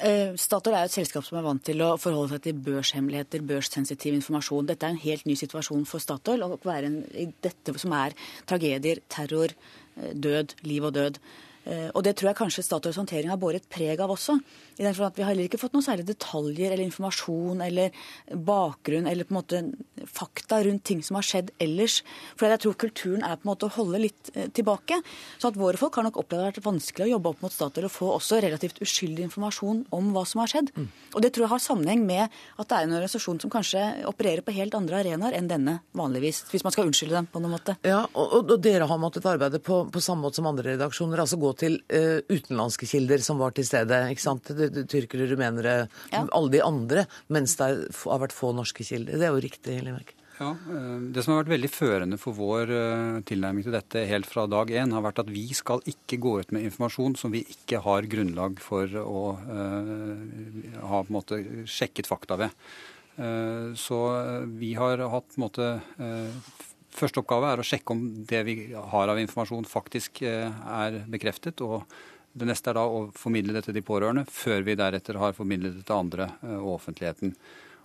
[0.04, 4.18] Eh, Statoil er et selskap som er vant til å forholde seg til børshemmeligheter, børssensitiv
[4.18, 4.68] informasjon.
[4.68, 6.44] Dette er en helt ny situasjon for Statoil.
[6.44, 8.16] Å være en, dette som er
[8.50, 9.54] tragedier, terror,
[9.98, 11.20] eh, død, liv og død.
[11.66, 14.40] Eh, og det tror jeg kanskje Statoils håndtering har båret preg av også.
[14.78, 17.94] I den at Vi har heller ikke fått noen særlig detaljer eller informasjon eller
[18.34, 19.62] bakgrunn eller på en måte
[20.10, 22.02] fakta rundt ting som har skjedd ellers.
[22.38, 25.00] For jeg tror kulturen er på en måte å holde litt eh, tilbake.
[25.42, 27.54] Så at våre folk har nok opplevd det har vært vanskelig å jobbe opp mot
[27.54, 30.72] Statoil og få også relativt uskyldig informasjon om hva som har skjedd.
[30.76, 30.88] Mm.
[31.14, 34.44] Og det tror jeg har sammenheng med at det er en organisasjon som kanskje opererer
[34.46, 36.44] på helt andre arenaer enn denne vanligvis.
[36.52, 37.78] Hvis man skal unnskylde dem på noen måte.
[37.86, 41.22] Ja, og, og dere har måttet arbeide på, på samme måte som andre redaksjoner.
[41.24, 44.00] altså gå til uh, utenlandske kilder som var til stede.
[44.14, 44.52] ikke sant?
[44.70, 45.78] Tyrkere, rumenere,
[46.12, 46.26] ja.
[46.26, 47.08] alle de andre.
[47.34, 47.70] Mens det
[48.04, 49.20] har vært få norske kilder.
[49.20, 49.80] Det er jo riktig.
[49.84, 50.16] Limek.
[50.40, 54.26] Ja, eh, Det som har vært veldig førende for vår eh, tilnærming til dette helt
[54.26, 57.44] fra dag én, har vært at vi skal ikke gå ut med informasjon som vi
[57.46, 60.18] ikke har grunnlag for å uh,
[60.90, 62.54] ha på en måte sjekket fakta ved.
[63.14, 64.00] Uh, så
[64.58, 66.62] vi har hatt på en måte uh,
[66.94, 71.64] Første oppgave er å sjekke om det vi har av informasjon faktisk er bekreftet.
[71.66, 71.88] og
[72.34, 75.78] det neste er da å formidle dette til de pårørende, før vi deretter har formidlet
[75.78, 77.36] det til andre og offentligheten.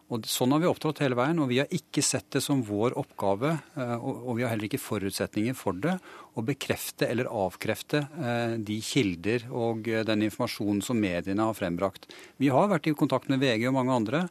[0.09, 2.94] Og Sånn har vi opptrådt hele veien, og vi har ikke sett det som vår
[2.96, 5.99] oppgave, eh, og vi har heller ikke forutsetninger for det,
[6.32, 12.09] å bekrefte eller avkrefte eh, de kilder og eh, den informasjonen som mediene har frembrakt.
[12.40, 14.28] Vi har vært i kontakt med VG og mange andre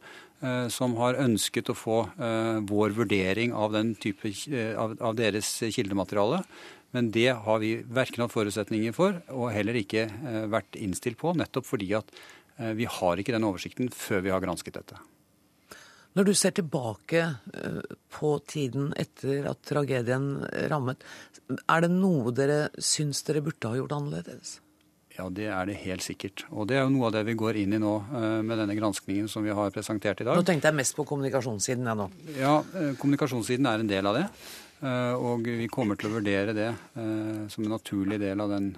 [0.70, 1.96] som har ønsket å få
[2.62, 4.30] vår vurdering av, type,
[4.78, 6.44] av deres kildemateriale.
[6.96, 10.06] Men det har vi verken hatt forutsetninger for, og heller ikke
[10.48, 12.12] vært innstilt på, nettopp fordi at
[12.78, 14.96] vi har ikke den oversikten før vi har gransket dette.
[16.18, 17.20] Når du ser tilbake
[17.54, 20.30] eh, på tiden etter at tragedien
[20.72, 21.04] rammet,
[21.68, 24.56] er det noe dere syns dere burde ha gjort annerledes?
[25.18, 26.44] Ja, det er det helt sikkert.
[26.54, 28.76] Og det er jo noe av det vi går inn i nå eh, med denne
[28.78, 30.38] granskningen som vi har presentert i dag.
[30.38, 32.06] Nå tenkte jeg mest på kommunikasjonssiden, jeg nå.
[32.38, 34.22] Ja, eh, kommunikasjonssiden er en del av det.
[34.78, 36.68] Eh, og vi kommer til å vurdere det
[37.50, 38.68] som en naturlig del av den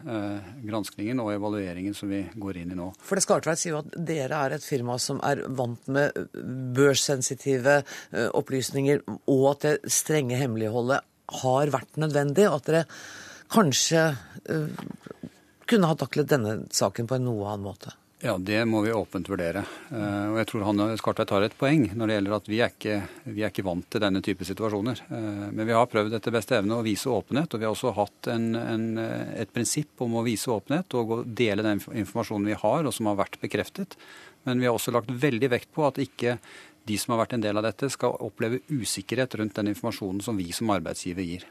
[0.64, 2.88] granskningen og evalueringen som vi går inn i nå.
[3.05, 6.16] For det Skartveit sier jo at dere er et firma som er vant med
[6.78, 7.82] børssensitive
[8.32, 11.05] opplysninger, og at det strenge hemmeligholdet
[11.45, 12.84] har vært nødvendig, og at dere
[13.53, 14.09] kanskje
[15.71, 17.95] kunne ha taklet denne saken på en noe annen måte.
[18.21, 19.62] Ja, det må vi åpent vurdere.
[19.89, 22.73] Eh, og jeg tror han Skartveit har et poeng når det gjelder at vi er,
[22.75, 22.97] ikke,
[23.33, 25.01] vi er ikke vant til denne type situasjoner.
[25.09, 27.95] Eh, men vi har prøvd etter beste evne å vise åpenhet, og vi har også
[27.97, 32.85] hatt en, en, et prinsipp om å vise åpenhet og dele den informasjonen vi har
[32.85, 33.97] og som har vært bekreftet.
[34.45, 36.37] Men vi har også lagt veldig vekt på at ikke
[36.91, 40.37] de som har vært en del av dette, skal oppleve usikkerhet rundt den informasjonen som
[40.37, 41.49] vi som arbeidsgiver gir.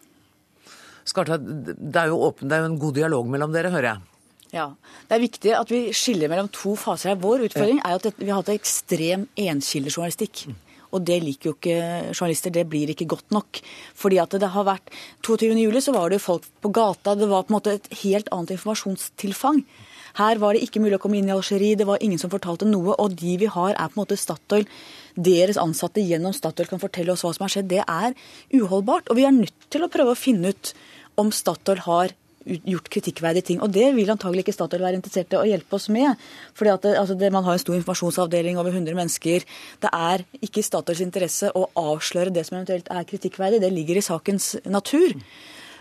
[1.10, 1.44] Skartveit,
[1.76, 4.06] det er jo åpen, det er jo en god dialog mellom dere, hører jeg?
[4.54, 4.70] Ja.
[5.10, 7.22] Det er viktig at vi skiller mellom to faser her.
[7.22, 10.48] Vår utfordring er at vi har hatt ekstrem enkildejournalistikk.
[10.90, 11.76] Og det liker jo ikke
[12.16, 12.54] journalister.
[12.54, 13.62] Det blir ikke godt nok.
[13.98, 14.90] Fordi at det har vært
[15.26, 15.78] 22.07.
[15.86, 17.14] så var det folk på gata.
[17.14, 19.62] Det var på en måte et helt annet informasjonstilfang.
[20.18, 22.66] Her var det ikke mulig å komme inn i Algerie, det var ingen som fortalte
[22.66, 22.96] noe.
[22.98, 24.66] Og de vi har, er på en måte Statoil.
[25.14, 27.70] Deres ansatte gjennom Statoil kan fortelle oss hva som har skjedd.
[27.70, 28.18] Det er
[28.58, 29.12] uholdbart.
[29.14, 30.74] Og vi er nødt til å prøve å finne ut
[31.20, 32.16] om Statoil har
[32.46, 33.62] gjort kritikkverdige ting.
[33.62, 36.16] Og det vil antagelig ikke Statoil være interessert i å hjelpe oss med.
[36.54, 39.44] fordi at altså Man har en stor informasjonsavdeling, over 100 mennesker.
[39.82, 43.62] Det er ikke i Statoils interesse å avsløre det som eventuelt er kritikkverdig.
[43.62, 45.14] Det ligger i sakens natur.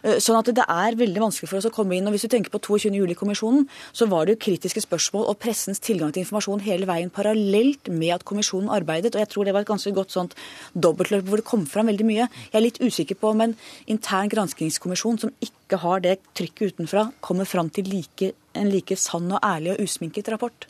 [0.03, 2.07] Eh, sånn at det er veldig vanskelig for oss å komme inn.
[2.07, 2.95] og Hvis du tenker på 22.
[3.01, 7.91] juli-kommisjonen, så var det jo kritiske spørsmål og pressens tilgang til informasjon hele veien parallelt
[7.91, 9.15] med at kommisjonen arbeidet.
[9.15, 10.35] og Jeg tror det var et ganske godt sånt
[10.75, 12.29] dobbeltløp hvor det kom fram veldig mye.
[12.53, 17.13] Jeg er litt usikker på om en intern granskingskommisjon som ikke har det trykket utenfra,
[17.21, 20.69] kommer fram til like, en like sann og ærlig og usminket rapport.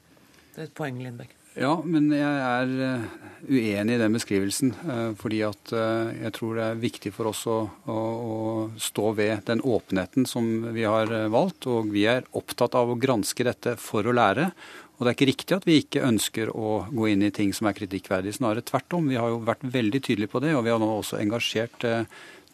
[0.54, 1.37] Det er et poeng, Lindbekk.
[1.58, 3.06] Ja, men jeg er eh,
[3.50, 4.70] uenig i den beskrivelsen.
[4.78, 7.56] Eh, fordi at eh, jeg tror det er viktig for oss å,
[7.90, 8.36] å, å,
[8.78, 11.66] stå ved den åpenheten som vi har valgt.
[11.66, 14.52] Og vi er opptatt av å granske dette for å lære.
[14.98, 17.66] Og det er ikke riktig at vi ikke ønsker å gå inn i ting som
[17.70, 18.38] er kritikkverdige.
[18.38, 19.10] Snarere tvert om.
[19.10, 21.86] Vi har jo vært veldig tydelige på det, og vi har nå også engasjert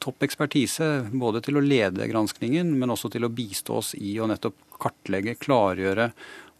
[0.04, 4.28] topp ekspertise både til å lede granskningen, men også til å bistå oss i å
[4.28, 6.10] nettopp kartlegge, klargjøre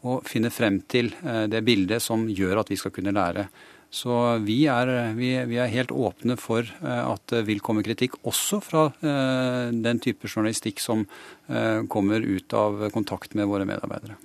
[0.05, 3.49] og finne frem til eh, det bildet som gjør at vi skal kunne lære.
[3.95, 4.11] Så
[4.43, 8.61] vi er, vi, vi er, helt åpne for eh, at det vil komme kritikk, også
[8.65, 11.07] fra eh, den type journalistikk som
[11.93, 14.17] kommer ut av kontakt med våre medarbeidere.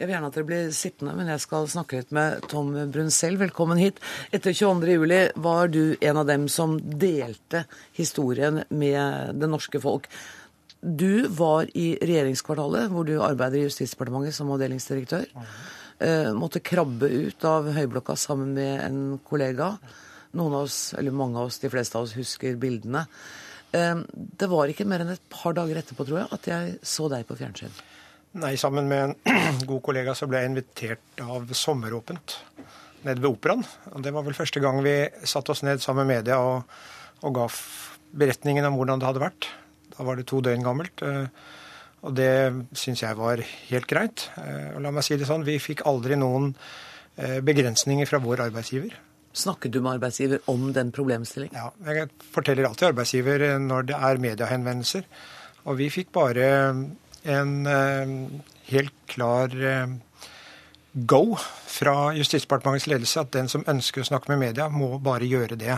[0.00, 3.34] Jeg vil gjerne at dere blir sittende, men jeg skal snakke litt med Tom Brunsell.
[3.36, 3.98] Velkommen hit.
[4.32, 7.66] Etter 22.07 var du en av dem som delte
[7.98, 10.08] historien med det norske folk.
[10.80, 15.26] Du var i regjeringskvartalet, hvor du arbeider i Justisdepartementet som avdelingsdirektør.
[16.00, 19.74] Eh, måtte krabbe ut av høyblokka sammen med en kollega.
[20.40, 23.04] Noen av oss, eller mange av oss, de fleste av oss husker bildene.
[23.76, 27.10] Eh, det var ikke mer enn et par dager etterpå, tror jeg, at jeg så
[27.12, 27.76] deg på fjernsyn.
[28.40, 32.38] Nei, sammen med en god kollega så ble jeg invitert av Sommeråpent
[33.04, 33.64] nede ved Operaen.
[34.00, 34.96] Det var vel første gang vi
[35.28, 36.62] satte oss ned sammen med media og,
[37.26, 37.48] og ga
[38.20, 39.50] beretningen om hvordan det hadde vært.
[40.00, 41.02] Da var det to døgn gammelt.
[41.04, 41.28] Eh,
[42.08, 42.32] og det
[42.72, 44.30] syns jeg var helt greit.
[44.40, 46.54] Eh, og la meg si det sånn, vi fikk aldri noen
[47.20, 48.96] eh, begrensninger fra vår arbeidsgiver.
[49.36, 51.52] Snakket du med arbeidsgiver om den problemstillingen?
[51.52, 55.04] Ja, jeg forteller alltid arbeidsgiver når det er mediehenvendelser.
[55.68, 56.48] Og vi fikk bare
[57.28, 57.54] en
[58.72, 59.52] helt klar
[61.12, 61.22] go
[61.70, 65.76] fra Justisdepartementets ledelse at den som ønsker å snakke med media, må bare gjøre det.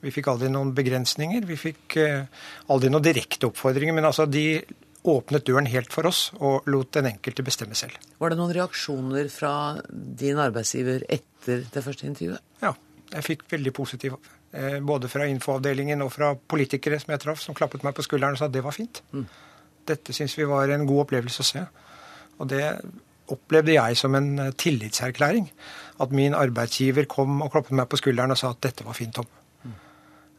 [0.00, 1.44] Vi fikk aldri noen begrensninger.
[1.48, 3.96] Vi fikk eh, aldri noen direkte oppfordringer.
[3.96, 4.62] Men altså, de
[5.08, 7.96] åpnet døren helt for oss og lot den enkelte bestemme selv.
[8.20, 9.52] Var det noen reaksjoner fra
[9.90, 12.44] din arbeidsgiver etter det første intervjuet?
[12.64, 12.74] Ja,
[13.14, 14.16] jeg fikk veldig positiv
[14.52, 18.36] eh, både fra infoavdelingen og fra politikere som jeg traff, som klappet meg på skulderen
[18.36, 19.02] og sa at det var fint.
[19.12, 19.24] Mm.
[19.88, 21.64] Dette syns vi var en god opplevelse å se.
[22.40, 22.64] Og det
[23.30, 25.48] opplevde jeg som en tillitserklæring.
[26.00, 29.14] At min arbeidsgiver kom og klappet meg på skulderen og sa at dette var fint,
[29.16, 29.28] Tom.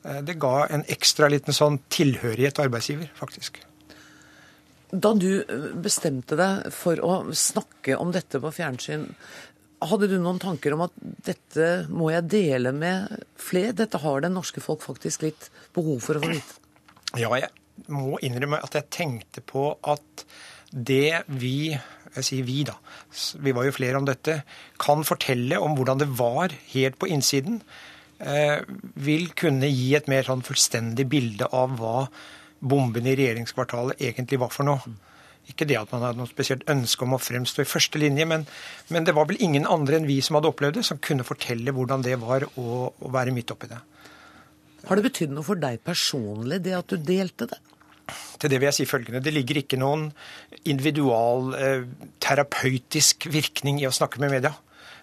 [0.04, 0.26] Mm.
[0.26, 3.62] Det ga en ekstra liten sånn tilhørighet til arbeidsgiver, faktisk.
[4.92, 9.08] Da du eh, bestemte deg for å snakke om dette på fjernsyn,
[9.82, 13.74] hadde du noen tanker om at dette må jeg dele med flere?
[13.78, 16.60] Dette har det norske folk faktisk litt behov for å få vite?
[17.20, 17.50] Ja, jeg
[17.92, 20.26] må innrømme at jeg tenkte på at
[20.72, 21.74] det vi
[22.12, 22.76] jeg sier vi, da,
[23.40, 24.42] vi var jo flere om dette,
[24.82, 27.91] kan fortelle om hvordan det var helt på innsiden, eh,
[29.02, 32.06] vil kunne gi et mer sånn fullstendig bilde av hva
[32.62, 34.94] bomben i regjeringskvartalet egentlig var for noe.
[35.50, 38.46] Ikke det at man hadde noe spesielt ønske om å fremstå i første linje, men,
[38.94, 41.74] men, det var vel ingen andre enn vi som hadde opplevd det, som kunne fortelle
[41.76, 43.82] hvordan det var å, å være midt oppi det.
[44.86, 47.60] Har det betydd noe for deg personlig, det at du delte det?
[48.42, 49.22] Til det vil jeg si følgende.
[49.24, 50.08] Det ligger ikke noen
[50.68, 51.84] individual eh,
[52.22, 54.54] terapeutisk virkning i å snakke med media.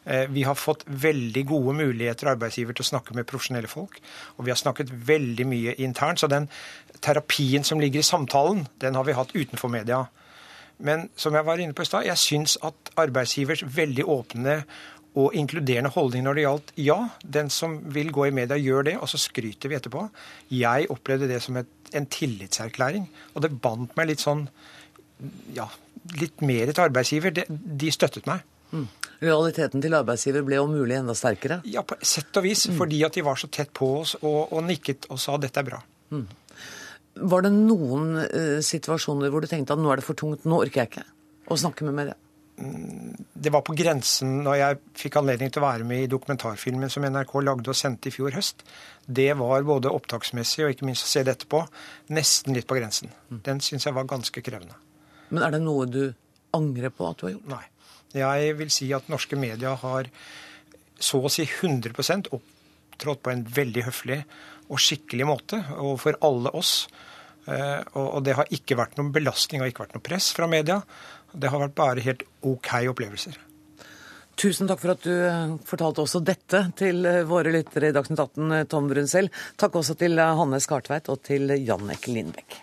[0.09, 4.01] Eh, vi har fått veldig gode muligheter arbeidsgiver til å snakke med profesjonelle folk.
[4.39, 6.23] Og vi har snakket veldig mye internt.
[6.23, 6.49] Så den
[7.05, 10.07] terapien som ligger i samtalen, den har vi hatt utenfor media.
[10.79, 14.63] Men som jeg var inne på i stad, jeg syns at arbeidsgivers veldig åpne
[15.19, 18.97] og inkluderende holdning når det gjaldt ja, den som vil gå i media, gjør det,
[19.03, 20.05] og så skryter vi etterpå.
[20.55, 24.47] Jeg opplevde det som et, en tillitserklæring, og det bandt meg litt sånn
[25.57, 25.67] ja,
[26.21, 27.35] litt mer til arbeidsgiver.
[27.35, 28.45] De, de støttet meg.
[28.73, 28.87] Mm.
[29.19, 31.61] Realiteten til arbeidsgiver ble om mulig enda sterkere?
[31.67, 32.69] Ja, på sett og vis.
[32.69, 32.77] Mm.
[32.79, 35.67] Fordi at de var så tett på oss og, og nikket og sa dette er
[35.67, 35.81] bra.
[36.15, 36.27] Mm.
[37.33, 40.63] Var det noen uh, situasjoner hvor du tenkte at nå er det for tungt, nå
[40.63, 41.07] orker jeg ikke
[41.49, 42.19] å snakke med media?
[42.59, 46.91] Mm, det var på grensen når jeg fikk anledning til å være med i dokumentarfilmen
[46.91, 48.63] som NRK lagde og sendte i fjor høst.
[49.07, 51.65] Det var både opptaksmessig og ikke minst å se det etterpå
[52.15, 53.11] nesten litt på grensen.
[53.31, 53.43] Mm.
[53.47, 54.79] Den syns jeg var ganske krevende.
[55.31, 56.05] Men er det noe du
[56.57, 57.51] angrer på at du har gjort?
[57.53, 57.65] Nei.
[58.17, 60.09] Jeg vil si at norske media har
[60.99, 64.23] så å si 100% opptrådt på en veldig høflig
[64.69, 66.89] og skikkelig måte overfor alle oss.
[67.49, 70.81] Eh, og det har ikke vært noen belastning og ikke vært noe press fra media.
[71.33, 73.39] Det har vært bare helt OK opplevelser.
[74.39, 78.23] Tusen takk for at du eh, fortalte også dette til eh, våre lyttere i Dagsnytt
[78.23, 79.33] 18, Tom Brunsell.
[79.59, 82.63] Takk også til Hanne Skartveit og til Jannek Lindbekk.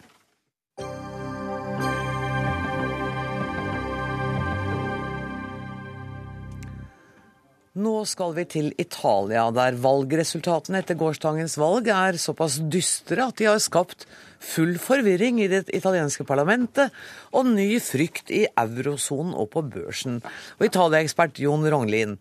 [7.75, 13.49] Nå skal vi til Italia, der valgresultatene etter gårsdagens valg er såpass dystre at de
[13.49, 14.05] har skapt
[14.39, 16.95] full forvirring i det italienske parlamentet
[17.35, 20.21] og ny frykt i eurosonen og på børsen.
[20.55, 22.15] Og Italia-ekspert Jon Rognlien,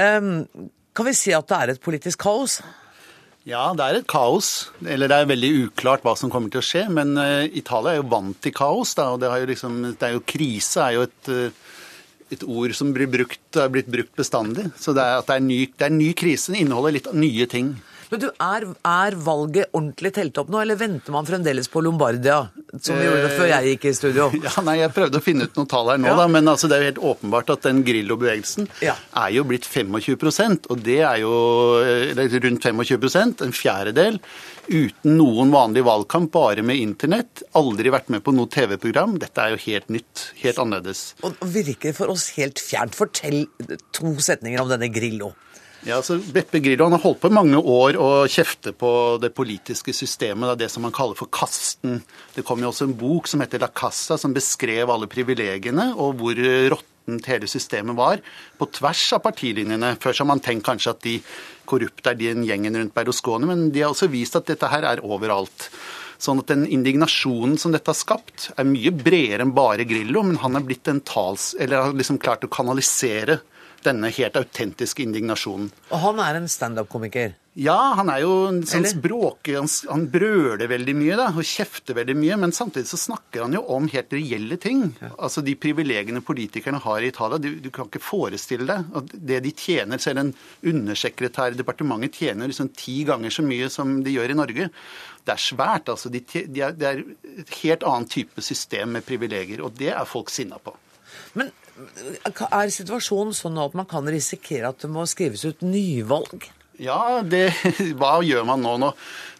[0.00, 0.32] um,
[0.96, 2.62] kan vi si at det er et politisk kaos?
[3.44, 4.70] Ja, det er et kaos.
[4.80, 6.86] Eller det er veldig uklart hva som kommer til å skje.
[6.88, 8.96] Men uh, Italia er jo vant til kaos.
[8.96, 11.64] Da, og det, liksom, det er jo, krise er jo et uh,
[12.34, 14.68] et ord som blir brukt, er blitt brukt bestandig.
[14.80, 16.52] Så det er, at det er, ny, det er ny krise.
[16.52, 17.74] Den inneholder litt nye ting.
[18.10, 22.40] Men du, er, er, valget ordentlig telt opp nå, eller venter man fremdeles på Lombardia?
[22.74, 24.30] Som vi gjorde før jeg gikk i studio.
[24.44, 26.16] Ja, nei, Jeg prøvde å finne ut noen tall her nå, ja.
[26.18, 28.96] da, men altså, det er jo helt åpenbart at den Grillo-bevegelsen ja.
[29.24, 31.32] er jo blitt 25% og det er jo
[32.44, 34.18] rundt 25% en fjerdedel.
[34.64, 37.44] Uten noen vanlig valgkamp, bare med internett.
[37.58, 39.18] Aldri vært med på noe TV-program.
[39.22, 41.06] Dette er jo helt nytt, helt annerledes.
[41.26, 42.96] Og virker for oss helt fjernt.
[42.96, 43.44] Fortell
[43.94, 45.34] to setninger om denne Grillo.
[45.84, 49.34] Ja, altså Beppe Grillo han har holdt på i mange år å kjefte på det
[49.36, 50.54] politiske systemet.
[50.54, 51.98] Det, det som man kaller for kasten.
[52.32, 56.22] Det kom jo også en bok som heter La Cassa, som beskrev alle privilegiene og
[56.22, 56.40] hvor
[56.72, 58.24] råttent hele systemet var.
[58.56, 59.92] På tvers av partilinjene.
[60.00, 61.18] Før så har man tenkt kanskje at de
[61.68, 65.04] korrupte er den gjengen rundt Berlusconi, men de har også vist at dette her er
[65.04, 65.68] overalt.
[66.16, 70.40] Sånn at den indignasjonen som dette har skapt, er mye bredere enn bare Grillo, men
[70.40, 71.52] han er blitt en tals...
[71.60, 73.42] Eller har liksom klart å kanalisere
[73.86, 75.70] denne helt autentiske indignasjonen.
[75.90, 77.34] Og han er en standup-komiker?
[77.54, 81.94] Ja, han er jo en sånn språker, han, han, brøler veldig mye da, og kjefter
[81.94, 82.38] veldig mye.
[82.42, 84.88] Men samtidig så snakker han jo om helt reelle ting.
[84.98, 85.12] Ja.
[85.14, 87.38] Altså De privilegiene politikerne har i Italia.
[87.38, 90.34] Du, du, kan ikke forestille deg at det de tjener, selv en
[90.66, 94.70] undersekretær i departementet tjener liksom ti ganger så mye som de gjør i Norge.
[95.22, 95.94] Det er svært.
[95.94, 96.10] altså.
[96.10, 97.04] De, de er, det er
[97.38, 100.74] et helt annet type system med privilegier, og det er folk sinna på.
[101.38, 106.48] Men er situasjonen sånn at man kan risikere at det må skrives ut nyvalg?
[106.82, 107.48] Ja, det,
[108.00, 108.76] hva gjør man nå?
[108.82, 108.92] nå?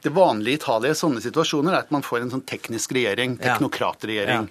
[0.04, 3.38] Det vanlige i Italia i sånne situasjoner er at man får en sånn teknisk regjering,
[3.40, 3.54] Ja.
[3.54, 4.50] teknokratregjering.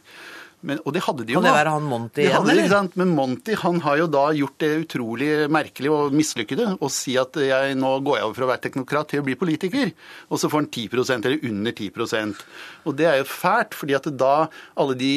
[0.63, 1.57] Men, og det hadde de jo Kan det da.
[1.59, 2.67] være han Monty igjen, eller?
[2.71, 2.93] sant?
[2.95, 7.35] Men Monty han har jo da gjort det utrolig merkelig og mislykkede å si at
[7.35, 9.91] jeg, nå går jeg over fra å være teknokrat til å bli politiker.
[10.31, 12.45] Og så får han 10% eller under 10%
[12.87, 14.31] Og det er jo fælt, fordi at da
[14.79, 15.11] alle de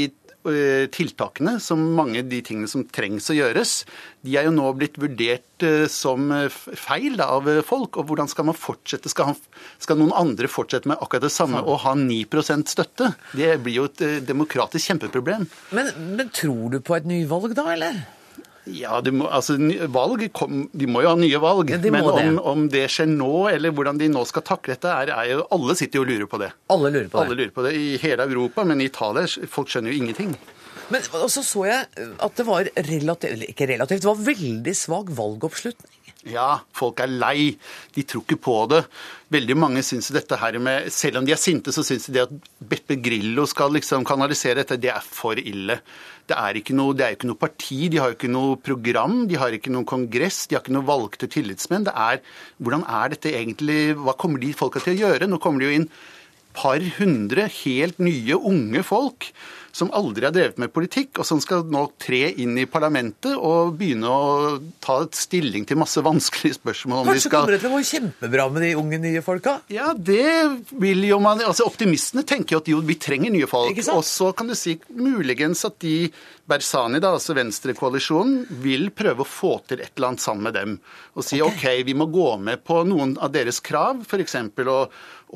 [0.93, 3.81] tiltakene, som mange av de tingene som trengs å gjøres,
[4.27, 8.01] de er jo nå blitt vurdert eh, som eh, feil da, av eh, folk.
[8.01, 9.11] Og hvordan skal man fortsette?
[9.13, 13.13] Skal, han, skal noen andre fortsette med akkurat det samme og ha 9% støtte?
[13.37, 15.47] Det blir jo et eh, demokratisk kjempeproblem.
[15.77, 18.03] Men, men tror du på et nyvalg da, eller?
[18.67, 19.55] Ja, må, altså,
[19.95, 21.71] valg De må jo ha nye valg.
[21.71, 22.45] Ja, men om, det.
[22.53, 25.77] om det skjer nå, eller hvordan de nå skal takle dette, er, er jo Alle
[25.79, 26.51] sitter jo og lurer på det.
[26.75, 27.25] Alle lurer på det.
[27.25, 30.35] Alle lurer på det i hele Europa, men i Italia folk skjønner jo ingenting.
[30.93, 35.95] Men så så jeg at det var relativt, ikke relativt, det var veldig svak valgoppslutning.
[36.27, 37.55] Ja, folk er lei.
[37.95, 38.83] De tror ikke på det.
[39.35, 42.33] Veldig mange syns dette her med Selv om de er sinte, så syns de at
[42.59, 44.79] Beppe Grillo skal liksom kanalisere dette.
[44.83, 45.79] Det er for ille.
[46.27, 49.39] Det er, ikke noe, det er ikke noe parti, de har ikke noe program, de
[49.39, 51.87] har ikke noen kongress, de har ikke noen valgte tillitsmenn.
[51.87, 52.19] Det er,
[52.59, 55.29] hvordan er dette egentlig Hva kommer de folka til å gjøre?
[55.31, 55.91] Nå kommer det jo inn
[56.57, 59.31] par hundre helt nye, unge folk
[59.77, 63.75] som aldri har drevet med politikk, og som skal nå tre inn i parlamentet og
[63.77, 67.03] begynne å ta et stilling til masse vanskelige spørsmål.
[67.03, 67.43] om de Kanskje skal...
[67.43, 69.59] kommer det til å gå kjempebra med de unge, nye folka?
[69.73, 70.25] Ja, det
[70.73, 73.77] vil jo man altså Optimistene tenker jo at jo, vi trenger nye folk.
[73.93, 76.09] Og så kan du si muligens at de
[76.47, 80.77] Bersani, da, altså Venstrekoalisjonen, vil prøve å få til et eller annet sammen med dem.
[81.19, 84.39] Og si OK, vi må gå med på noen av deres krav, f.eks.
[84.63, 84.77] Å,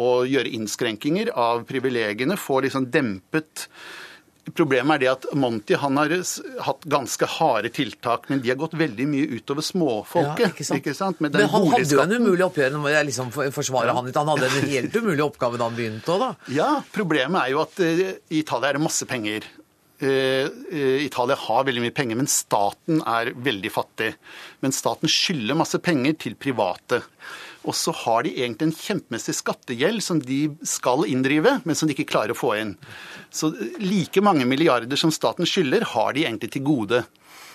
[0.01, 3.67] å gjøre innskrenkinger av privilegiene, få liksom dempet
[4.57, 6.13] Problemet er det at Monty han har
[6.67, 10.41] hatt ganske harde tiltak, men de har gått veldig mye utover småfolket.
[10.43, 10.81] Ja, ikke sant?
[10.81, 11.21] ikke sant?
[11.21, 14.17] Men han hadde jo en umulig oppgjør, nå må jeg liksom for- forsvare han litt.
[14.17, 16.31] Han hadde en helt umulig oppgave da han begynte òg, da.
[16.57, 19.47] Ja, problemet er jo at uh, i Italia er det masse penger.
[20.01, 24.15] Uh, uh, Italia har veldig mye penger, men staten er veldig fattig.
[24.65, 27.03] Men staten skylder masse penger til private.
[27.69, 31.97] Og så har de egentlig en kjempemessig skattegjeld som de skal inndrive, men som de
[31.97, 32.75] ikke klarer å få inn.
[33.29, 33.53] Så
[33.83, 37.03] like mange milliarder som staten skylder, har de egentlig til gode.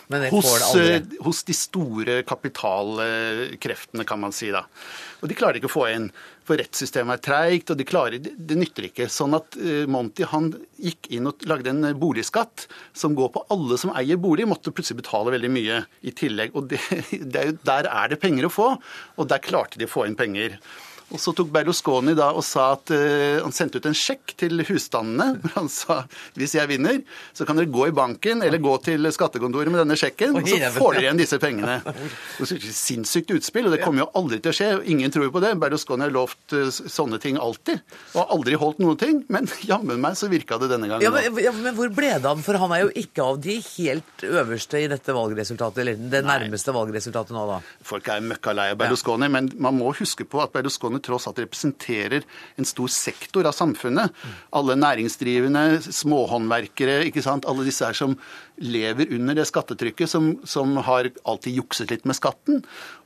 [0.07, 4.61] Hos, eh, hos de store kapitalkreftene, kan man si da.
[5.23, 6.11] Og de klarer ikke å få inn,
[6.45, 9.07] for rettssystemet er treigt, og de klarer, det, nytter ikke.
[9.09, 13.45] Sånn at eh, Monty han gikk inn og lagde en eh, boligskatt som går på
[13.55, 16.53] alle som eier bolig, måtte plutselig betale veldig mye i tillegg.
[16.53, 16.83] Og det,
[17.31, 18.73] det er jo, der er det penger å få,
[19.17, 20.59] og der klarte de å få inn penger.
[21.13, 24.63] Og så tok Berlusconi da og sa at uh, han sendte ut en sjekk til
[24.65, 25.39] husstandene.
[25.41, 25.99] hvor Han sa
[26.35, 27.01] hvis jeg vinner,
[27.35, 30.71] så kan dere gå i banken eller gå til skattekontoret med denne sjekken, og så
[30.73, 31.77] får dere igjen disse pengene.
[32.85, 34.71] Sinnssykt utspill, og det kommer jo aldri til å skje.
[34.79, 35.53] og Ingen tror på det.
[35.61, 37.83] Berlusconi har lovt uh, sånne ting alltid,
[38.15, 39.21] og har aldri holdt noen ting.
[39.29, 41.05] Men jammen meg så virka det denne gangen.
[41.05, 43.59] Ja, men, ja, men hvor ble det av For han er jo ikke av de
[43.61, 47.61] helt øverste i dette valgresultatet, eller det nærmeste valgresultatet nå, da.
[47.85, 51.39] Folk er møkka lei av Berlusconi, men man må huske på at Berlusconi tross alt
[51.43, 52.25] representerer
[52.59, 54.13] en stor sektor av samfunnet.
[54.55, 57.47] Alle næringsdrivende, småhåndverkere, ikke sant?
[57.49, 58.17] alle disse her som
[58.61, 62.63] lever under det skattetrykket, som, som har alltid jukset litt med skatten.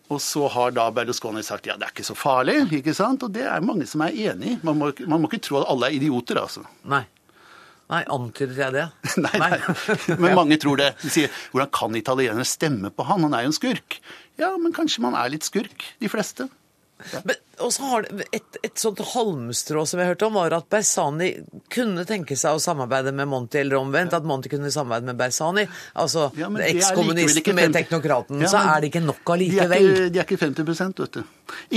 [0.10, 3.24] Og så har da Berlusconi sagt ja, det er ikke så farlig, ikke sant?
[3.26, 4.60] Og det er mange som er enig i.
[4.66, 6.66] Man, man må ikke tro at alle er idioter, altså.
[6.90, 7.04] Nei.
[7.90, 8.86] Nei, antydet jeg det?
[9.26, 9.56] Nei, nei.
[10.22, 10.92] Men mange tror det.
[11.02, 13.26] De sier hvordan kan italienere stemme på han?
[13.26, 13.98] Han er jo en skurk.
[14.40, 16.46] Ja, men kanskje man er litt skurk, de fleste.
[17.60, 21.30] Og så har et, et sånt halmstrå som jeg hørte om, var at Bersani
[21.72, 24.16] kunne tenke seg å samarbeide med Monti, eller omvendt.
[24.16, 25.66] At Monti kunne samarbeide med Bersani.
[26.00, 28.44] Altså Ja, ekskommunisten med teknokraten.
[28.44, 29.90] Ja, så er det ikke nok allikevel.
[29.96, 31.24] De, de er ikke 50 vet du.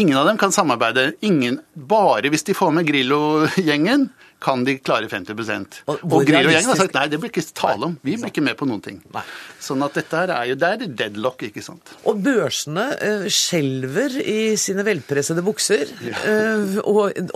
[0.03, 1.13] Ingen av dem kan samarbeide.
[1.27, 4.11] Ingen, bare hvis de får med Grillo-gjengen,
[4.43, 7.89] kan de klare 50 Og Og, hvor Grillo-gjengen har sagt nei, det blir ikke tale
[7.89, 7.97] om.
[8.03, 9.01] Vi blir ikke med på noen ting.
[9.15, 9.25] Nei.
[9.63, 11.95] Sånn at dette her er jo Det er deadlock, ikke sant.
[12.11, 16.23] Og børsene uh, skjelver i sine velpressede bukser ja.
[16.27, 16.79] uh,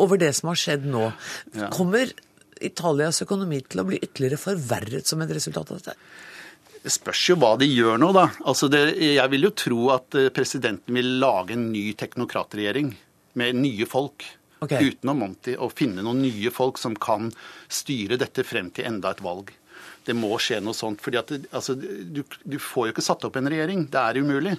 [0.02, 1.10] over det som har skjedd nå.
[1.56, 1.70] Ja.
[1.74, 2.12] Kommer
[2.64, 5.96] Italias økonomi til å bli ytterligere forverret som et resultat av dette?
[6.86, 8.28] Det spørs jo hva de gjør nå, da.
[8.46, 12.92] Altså det, jeg vil jo tro at eh, presidenten vil lage en ny teknokratregjering
[13.40, 14.22] med nye folk.
[14.64, 14.72] Ok.
[14.72, 15.56] Utenom Monti.
[15.56, 17.30] å finne noen nye folk som kan
[17.68, 19.52] styre dette frem til enda et valg.
[20.06, 21.02] Det må skje noe sånt.
[21.02, 23.88] fordi altså, du, du får jo ikke satt opp en regjering.
[23.92, 24.54] Det er umulig.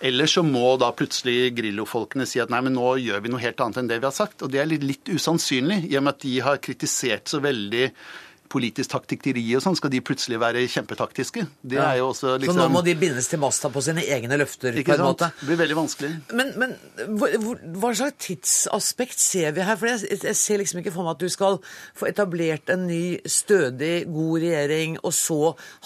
[0.00, 3.60] Eller så må da plutselig Grillo-folkene si at nei, men nå gjør vi noe helt
[3.64, 4.44] annet enn det vi har sagt.
[4.44, 7.88] Og det er litt, litt usannsynlig, i og med at de har kritisert så veldig
[8.48, 11.46] politisk taktikkeri og sånn, skal de plutselig være kjempetaktiske?
[11.62, 11.90] Det Ja.
[11.92, 14.72] er jo også liksom Så nå må de bindes til masta på sine egne løfter,
[14.72, 15.30] på en måte.
[15.40, 16.10] Det blir veldig vanskelig.
[16.32, 16.76] Men, men
[17.18, 19.76] hvor, hva slags tidsaspekt ser vi her?
[19.80, 21.58] For jeg, jeg ser liksom ikke for meg at du skal
[21.96, 25.40] få etablert en ny, stødig, god regjering, og så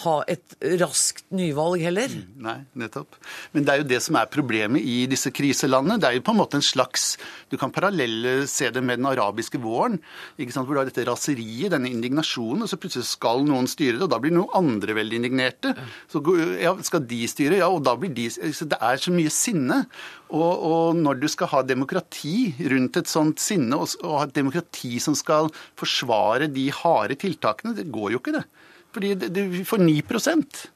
[0.05, 2.13] ha et raskt nyvalg heller.
[2.41, 3.15] Nei, nettopp.
[3.53, 5.99] Men det er jo det som er problemet i disse kriselandene.
[6.01, 7.15] Det er jo på en måte en slags
[7.51, 9.97] Du kan parallelle se det med den arabiske våren,
[10.39, 10.67] ikke sant?
[10.67, 14.09] hvor du har dette raseriet, denne indignasjonen, og så plutselig skal noen styre det, og
[14.11, 15.71] da blir noen andre veldig indignerte.
[16.11, 16.19] Så
[16.59, 19.85] ja, skal de styre, ja, og da blir de så Det er så mye sinne.
[20.27, 24.35] Og, og når du skal ha demokrati rundt et sånt sinne, og, og ha et
[24.35, 25.47] demokrati som skal
[25.79, 28.43] forsvare de harde tiltakene, det går jo ikke, det.
[28.91, 29.15] Fordi
[29.55, 30.67] vi får 9%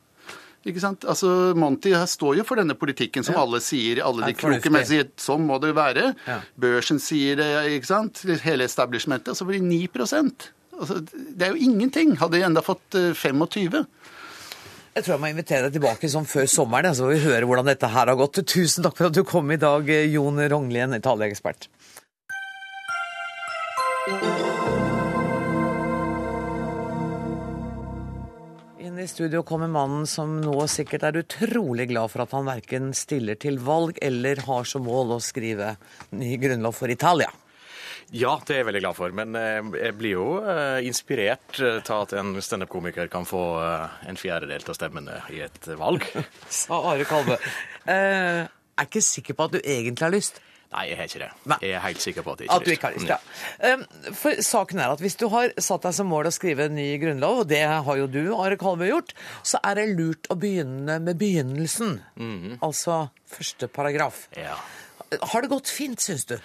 [0.66, 1.06] ikke sant?
[1.06, 3.44] Altså, Monty står jo for denne politikken som Ja.
[3.44, 6.16] alle sier, alle de kloke menn sier sånn må det være.
[6.26, 6.40] Ja.
[6.58, 8.24] Børsen sier det, ikke sant?
[8.42, 9.30] Hele establishmentet.
[9.30, 9.88] Og så blir det 9
[10.80, 12.16] altså, Det er jo ingenting.
[12.20, 13.82] Hadde de enda fått eh, 25
[14.96, 17.68] Jeg tror jeg må invitere deg tilbake sånn før sommeren, så får vi høre hvordan
[17.68, 18.44] dette her har gått.
[18.48, 21.68] Tusen takk for at du kom i dag, Jon Rognlien, Italia-ekspert.
[28.86, 32.92] Inn i studio kommer mannen som nå sikkert er utrolig glad for at han verken
[32.94, 35.74] stiller til valg eller har som mål å skrive
[36.14, 37.32] ny grunnlov for Italia.
[38.14, 39.14] Ja, det er jeg veldig glad for.
[39.18, 44.02] Men eh, jeg blir jo eh, inspirert av til at en standup-komiker kan få eh,
[44.12, 46.06] en fjerdedel av stemmene i et valg.
[46.62, 47.40] Sa Are Kalve.
[47.90, 50.42] Eh, er ikke sikker på at du egentlig har lyst.
[50.76, 51.58] Nei, jeg har ikke det.
[51.64, 53.18] Jeg er helt sikker på at jeg At du ikke har lyst, ja.
[53.70, 53.84] Um,
[54.18, 56.88] For saken er at hvis du har satt deg som mål å skrive en ny
[57.00, 59.14] grunnlov, og det har jo du, Are Kalve, gjort,
[59.46, 62.00] så er det lurt å begynne med begynnelsen.
[62.66, 64.26] Altså første paragraf.
[64.36, 64.58] Ja.
[65.32, 66.36] Har det gått fint, syns du?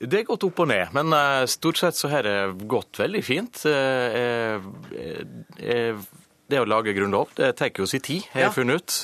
[0.00, 2.36] Det er gått opp og ned, men eh, stort sett så har det
[2.70, 3.58] gått veldig fint.
[3.68, 4.56] Eh,
[4.96, 5.98] eh,
[6.50, 8.54] det å lage grunnlov, det tar jo sin tid, har jeg Ja.
[8.56, 8.94] funnet ut.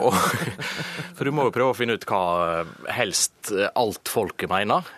[1.20, 4.88] For du må jo prøve å finne ut hva helst alt folket mener.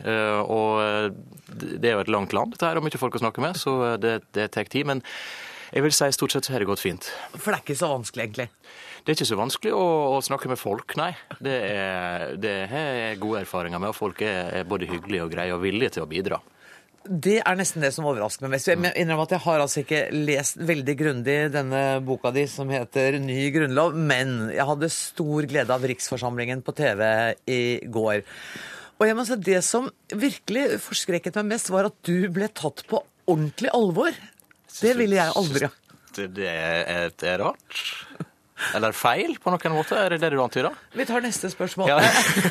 [0.46, 1.12] Og
[1.52, 3.98] det er jo et langt land, dette her, og mye folk å snakke med, så
[4.00, 4.86] det, det tar tid.
[4.88, 5.02] Men
[5.74, 7.10] jeg vil si stort sett så har det gått fint.
[7.34, 8.48] For det er ikke så vanskelig, egentlig.
[9.02, 9.84] Det er ikke så vanskelig å,
[10.14, 11.10] å snakke med folk, nei.
[11.42, 15.32] Det, er, det har jeg gode erfaringer med, og folk er, er både hyggelige og
[15.32, 16.38] greie og villige til å bidra.
[17.02, 18.68] Det er nesten det som overrasker meg mest.
[18.70, 23.18] Jeg innrømmer at jeg har altså ikke lest veldig grundig denne boka di som heter
[23.18, 27.02] Ny grunnlov, men jeg hadde stor glede av Riksforsamlingen på TV
[27.50, 28.22] i går.
[29.02, 32.84] Og jeg må si det som virkelig forskrekket meg mest, var at du ble tatt
[32.86, 34.14] på ordentlig alvor.
[34.78, 35.74] Det ville jeg aldri ha.
[36.12, 37.82] Det, det er, det er rart.
[38.76, 39.98] Eller feil, på noen måte?
[39.98, 40.76] Er det det du antyder?
[40.96, 41.90] Vi tar neste spørsmål.
[41.90, 41.98] Ja.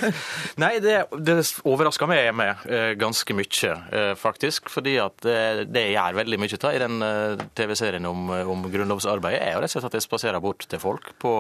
[0.64, 1.38] Nei, det, det
[1.68, 4.72] overrasker meg med eh, ganske mye, eh, faktisk.
[4.72, 9.42] Fordi at det jeg gjør veldig mye av i den eh, TV-serien om, om grunnlovsarbeidet,
[9.42, 11.36] er jo rett og slett at jeg spaserer bort til folk på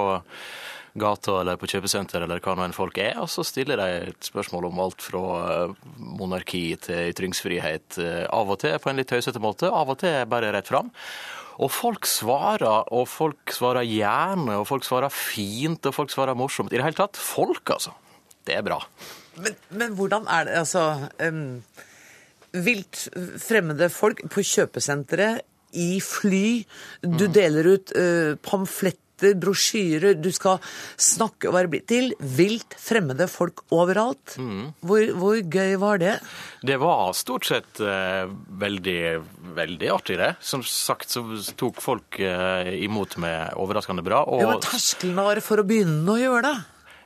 [0.99, 4.27] gata eller på kjøpesenter eller hva nå enn folk er, og så stiller de et
[4.27, 5.21] spørsmål om alt fra
[5.53, 5.75] eh,
[6.19, 7.99] monarki til ytringsfrihet.
[8.01, 10.91] eh, Av og til på en litt tøysete måte, av og til bare rett fram.
[11.61, 16.73] Og folk svarer, og folk svarer gjerne, og folk svarer fint, og folk svarer morsomt.
[16.73, 17.93] I det hele tatt, folk, altså.
[18.47, 18.79] Det er bra.
[19.37, 20.85] Men, men hvordan er det altså
[21.21, 21.61] um,
[22.51, 23.05] Vilt
[23.39, 25.37] fremmede folk på kjøpesentre,
[25.71, 26.65] i fly.
[26.99, 28.99] Du deler ut uh, pamfletter,
[29.41, 30.17] brosjyrer.
[30.21, 30.59] Du skal
[31.01, 34.35] snakke og være blitt til vilt fremmede folk overalt.
[34.81, 36.17] Hvor, hvor gøy var det?
[36.65, 38.25] Det var stort sett eh,
[38.61, 38.99] veldig,
[39.57, 40.33] veldig artig, det.
[40.41, 41.23] Som sagt så
[41.57, 44.23] tok folk eh, imot meg overraskende bra.
[44.27, 46.57] Og, Ja, men Terskelen var for å begynne å gjøre det.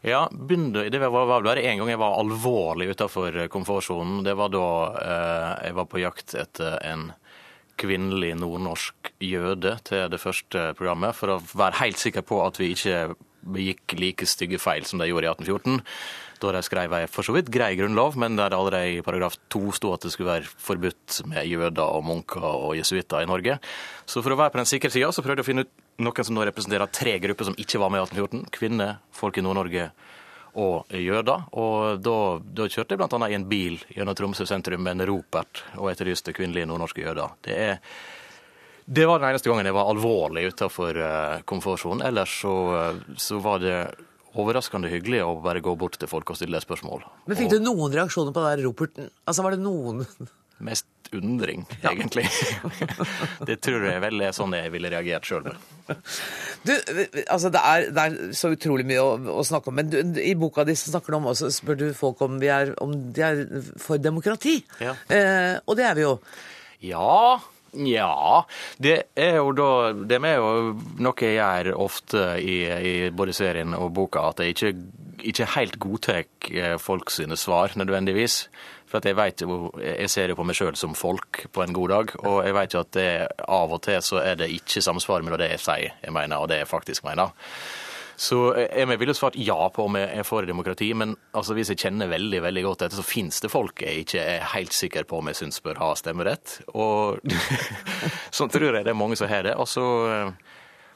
[0.06, 4.20] Ja, begynte, det var, var bare en gang jeg var alvorlig utenfor komfortsonen.
[4.28, 4.66] Det var da
[5.02, 7.08] eh, jeg var på jakt etter en
[7.80, 12.74] kvinnelig nordnorsk jøde til det første programmet, for å være helt sikker på at vi
[12.76, 13.16] ikke
[13.46, 15.84] begikk like stygge feil som de gjorde i 1814.
[16.42, 19.70] Da de skrev ei for så vidt grei grunnlov, men der allerede i paragraf to
[19.76, 23.58] sto at det skulle være forbudt med jøder og munker og jesuitter i Norge.
[24.06, 26.28] Så for å være på den sikre sida, så prøvde jeg å finne ut noen
[26.28, 28.52] som nå representerer tre grupper som ikke var med i 1814.
[28.58, 29.90] Kvinner, folk i Nord-Norge
[30.56, 31.48] og jøder.
[31.60, 33.30] Og da, da kjørte jeg bl.a.
[33.30, 37.36] i en bil gjennom Tromsø sentrum med en ropert og etterlyste kvinnelige nordnorske jøder.
[37.46, 37.80] Det, er,
[38.86, 42.06] det var den eneste gangen jeg var alvorlig utenfor uh, komfortsonen.
[42.08, 43.78] Ellers så, eh, så var det
[44.36, 47.06] overraskende hyggelig å bare gå bort til folk og stille spørsmål.
[47.28, 49.14] Men Fikk du noen reaksjoner på den der roperten?
[49.24, 50.04] Altså, var det noen
[50.64, 52.26] Mest undring, egentlig.
[53.48, 55.50] det tror jeg vel er sånn jeg ville reagert sjøl.
[56.66, 56.74] Du,
[57.28, 60.36] altså det er, det er så utrolig mye å, å snakke om, men du, i
[60.40, 63.44] boka di snakker du om også, spør du folk om, vi er, om de er
[63.82, 64.58] for demokrati.
[64.84, 64.96] Ja.
[65.12, 66.16] Eh, og det er vi jo.
[66.86, 67.42] Ja,
[67.76, 68.46] Ja,
[68.80, 73.76] det er jo da Det er jo noe jeg gjør ofte i, i både serien
[73.76, 74.72] og boka, at jeg ikke,
[75.34, 78.46] ikke helt godtar eh, folk sine svar nødvendigvis.
[79.02, 81.92] For jeg vet jo, jeg ser jo på meg sjøl som folk på en god
[81.94, 83.10] dag, og jeg vet jo at det,
[83.46, 86.50] av og til så er det ikke samsvar mellom det jeg sier jeg mener, og
[86.52, 87.36] det jeg faktisk mener.
[88.16, 91.82] Så jeg ville svart ja på om jeg er for demokrati, men altså, hvis jeg
[91.84, 95.20] kjenner veldig veldig godt dette, så finnes det folk jeg ikke er helt sikker på
[95.20, 96.62] om jeg syns bør ha stemmerett.
[96.72, 97.20] Og
[98.38, 99.58] sånn tror jeg det er mange som har det.
[99.60, 99.84] Og så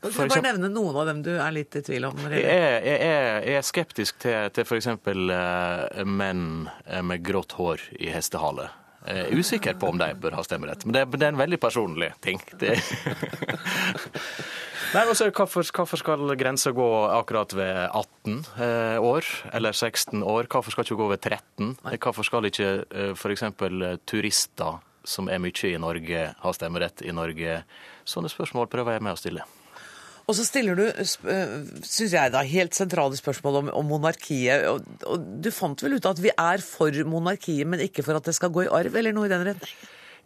[0.02, 2.20] kan du bare nevne noen av dem du er litt i tvil om?
[2.32, 4.92] Jeg er, jeg, er, jeg er, skeptisk til, til f.eks.
[5.06, 6.70] Uh, menn
[7.04, 8.70] med grått hår i hestehale.
[9.08, 11.60] Jeg er usikker på om de bør ha stemmerett, men det, det er en veldig
[11.62, 12.42] personlig ting.
[14.90, 20.50] Nei, også, hvorfor, hvorfor skal grensa gå akkurat ved 18 eh, år, eller 16 år?
[20.50, 21.76] Hvorfor skal ikke gå ved 13?
[22.02, 23.46] Hvorfor skal ikke eh, f.eks.
[24.10, 27.62] turister som er mye i Norge, ha stemmerett i Norge?
[28.04, 29.46] Sånne spørsmål prøver jeg med å stille.
[30.30, 34.68] Og så stiller du, eh, syns jeg, da, helt sentrale spørsmål om, om monarkiet.
[34.70, 38.30] Og, og, du fant vel ut at vi er for monarkiet, men ikke for at
[38.30, 39.74] det skal gå i arv, eller noe i den retning?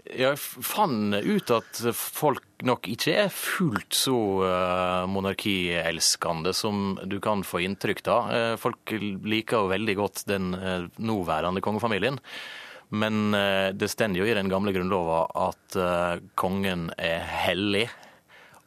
[0.03, 7.45] Jeg fant ut at folk nok ikke er fullt så uh, monarkielskende som du kan
[7.47, 8.27] få inntrykk av.
[8.27, 10.51] Uh, folk liker jo veldig godt den
[10.99, 12.19] nåværende kongefamilien.
[12.93, 13.33] Men
[13.73, 15.77] det står jo i den gamle grunnlova at
[16.37, 17.87] kongen er hellig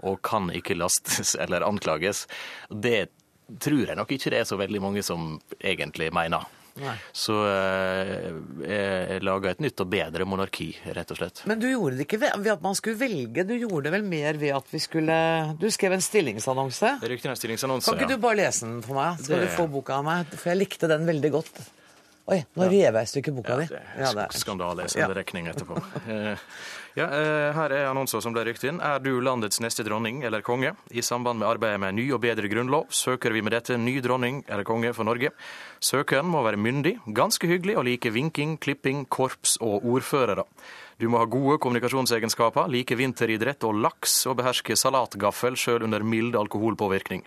[0.07, 2.27] og kan ikke lastes eller anklages.
[2.71, 3.09] Det
[3.63, 6.47] tror jeg nok ikke det er så veldig mange som egentlig mener.
[6.77, 6.93] Nei.
[7.17, 8.27] Så eh,
[8.69, 11.41] jeg laga et nytt og bedre monarki, rett og slett.
[11.49, 14.37] Men du gjorde det ikke ved at man skulle velge, du gjorde det vel mer
[14.41, 15.17] ved at vi skulle
[15.61, 16.99] Du skrev en stillingsannonse.
[17.01, 18.21] Det rykte en stillingsannonse, Kan ikke ja.
[18.21, 19.23] du bare lese den for meg?
[19.23, 19.49] Skal det...
[19.49, 20.37] du få boka av meg?
[20.37, 21.65] For jeg likte den veldig godt.
[22.27, 23.67] Oi, nå rev jeg i stykker boka di.
[23.71, 24.83] Ja, det er skandale.
[24.89, 25.77] Jeg sender regning etterpå.
[26.97, 28.81] Ja, eh, Her er annonser som ble rykt inn.
[28.83, 30.73] Er du landets neste dronning eller konge?
[30.91, 34.41] I samband med arbeidet med ny og bedre grunnlov søker vi med dette ny dronning
[34.49, 35.31] eller konge for Norge.
[35.79, 40.49] Søkeren må være myndig, ganske hyggelig og like vinking, klipping, korps og ordførere.
[40.97, 46.39] Du må ha gode kommunikasjonsegenskaper, like vinteridrett og laks, og beherske salatgaffel sjøl under mild
[46.41, 47.21] alkoholpåvirkning.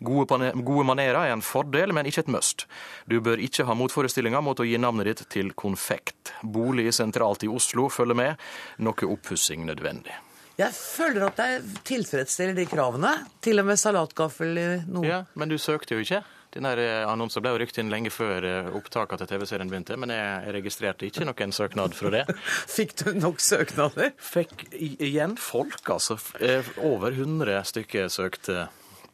[0.00, 2.64] Gode, gode manerer er en fordel, men ikke et must.
[3.04, 6.32] Du bør ikke ha motforestillinger mot å gi navnet ditt til konfekt.
[6.40, 8.50] Bolig sentralt i Oslo følger med,
[8.80, 10.16] noe oppussing nødvendig.
[10.60, 13.12] Jeg føler at jeg tilfredsstiller de kravene.
[13.44, 15.06] Til og med salatgaffel i noe.
[15.06, 16.24] Ja, Men du søkte jo ikke?
[16.50, 20.10] Denne eh, annonsen ble jo rykt inn lenge før eh, opptakene til TV-serien begynte, men
[20.14, 22.24] jeg registrerte ikke noen søknad fra det.
[22.76, 24.12] Fikk du nok søknader?
[24.18, 26.18] Fikk igjen folk, altså.
[26.42, 28.66] Eh, over 100 stykker søkte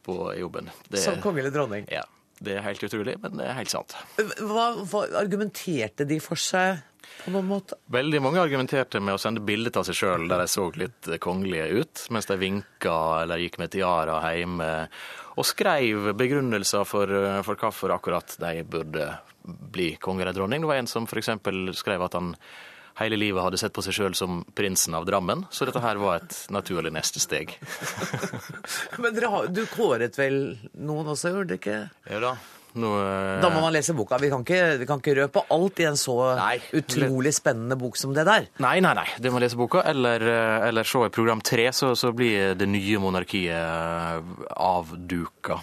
[0.06, 0.72] på jobben.
[0.88, 1.88] Det, Som konge eller dronning?
[1.92, 2.06] Ja.
[2.36, 3.94] Det er helt utrolig, men det er helt sant.
[4.16, 6.82] Hva, hva argumenterte de for seg?
[7.22, 7.76] på noen måte?
[7.92, 11.80] Veldig mange argumenterte med å sende bilde av seg sjøl der de så litt kongelige
[11.80, 14.68] ut, mens de vinka eller gikk med tiara hjemme
[15.36, 17.10] og skrev begrunnelser for,
[17.44, 19.10] for hvorfor akkurat de burde
[19.44, 20.64] bli konge eller dronning.
[20.64, 21.30] Det var en som f.eks.
[21.76, 22.32] skrev at han
[22.96, 26.22] hele livet hadde sett på seg sjøl som prinsen av Drammen, så dette her var
[26.22, 27.52] et naturlig neste steg.
[29.02, 31.80] Men dere, du kåret vel noen også, gjorde du ikke?
[32.08, 32.36] Ja da.
[32.80, 33.04] Noe...
[33.42, 34.18] Da må man lese boka.
[34.20, 37.98] Vi kan ikke, vi kan ikke røpe alt i en så nei, utrolig spennende bok
[38.00, 38.48] som det der.
[38.62, 39.06] Nei, nei, nei.
[39.22, 42.68] Det må lese boka, eller, eh, eller se i program tre, så, så, blir det
[42.70, 45.60] nye monarkiet eh, avduka.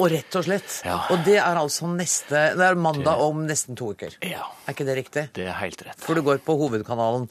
[0.00, 0.78] Og rett og slett.
[0.86, 0.96] Ja.
[1.12, 4.14] Og det er altså neste Det er mandag om nesten to uker.
[4.24, 4.46] Ja.
[4.64, 5.26] Er ikke det riktig?
[5.36, 6.00] Det er helt rett.
[6.00, 7.28] For du går på hovedkanalen.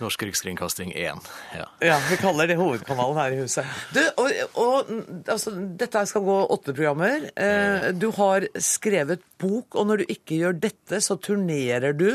[0.00, 1.28] Norsk Rikskringkasting 1.
[1.56, 1.66] Ja.
[1.84, 3.68] ja, vi kaller det hovedkanalen her i huset.
[3.94, 4.94] Du, og, og
[5.30, 7.28] altså, Dette skal gå åtte programmer.
[7.34, 12.08] Eh, du har skrevet bok, og når du ikke gjør dette, så turnerer du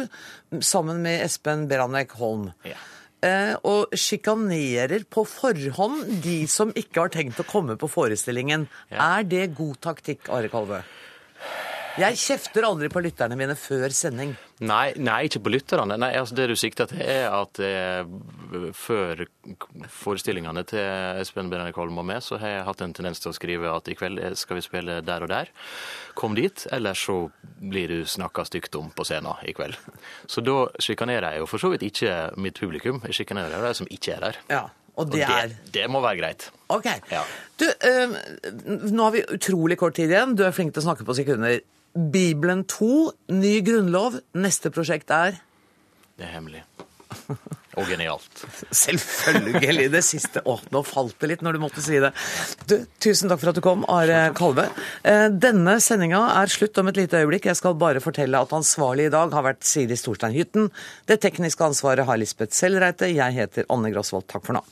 [0.61, 2.49] sammen med Espen Beranek Holm.
[2.67, 2.77] Ja.
[3.25, 8.67] Eh, og sjikanerer på forhånd de som ikke har tenkt å komme på forestillingen.
[8.91, 9.15] Ja.
[9.19, 10.83] Er det god taktikk, Are Kalvø?
[11.95, 14.33] Jeg kjefter aldri på lytterne mine før sending.
[14.67, 15.95] Nei, nei ikke på lytterne.
[15.99, 18.03] Nei, altså Det du sikter til, er at eh,
[18.75, 19.23] før
[19.91, 20.83] forestillingene til
[21.21, 23.87] Espen Berenik Holm og meg, så har jeg hatt en tendens til å skrive at
[23.87, 25.51] i kveld skal vi spille der og der.
[26.19, 27.29] Kom dit, eller så
[27.63, 29.79] blir du snakka stygt om på scenen i kveld.
[30.27, 33.87] Så da sjikanerer jeg jo for så vidt ikke mitt publikum, jeg sjikanerer de som
[33.87, 34.41] ikke er der.
[34.51, 34.65] Ja.
[34.95, 36.45] Og det, og det, det, må være greit.
[36.71, 36.85] Ok.
[37.11, 37.23] Ja.
[37.59, 38.13] Du, øh,
[38.91, 40.37] nå har vi utrolig kort tid igjen.
[40.39, 41.57] Du er flink til å snakke på sekunder.
[41.95, 44.19] Bibelen 2, ny grunnlov.
[44.35, 45.37] Neste prosjekt er?
[46.19, 46.63] Det er hemmelig.
[47.75, 48.43] Og genialt.
[48.85, 49.87] Selvfølgelig.
[49.93, 52.11] Det siste Å, nå falt det litt når du måtte si det.
[52.67, 54.67] Du, tusen takk for at du kom, Are Kalve.
[55.07, 57.47] Eh, denne sendinga er slutt om et lite øyeblikk.
[57.51, 60.71] Jeg skal bare fortelle at ansvarlig i dag har vært Siri Storstein Hytten.
[61.07, 63.11] Det tekniske ansvaret har Lisbeth Sellreite.
[63.11, 64.27] Jeg heter Anne Grosvold.
[64.31, 64.65] Takk for nå.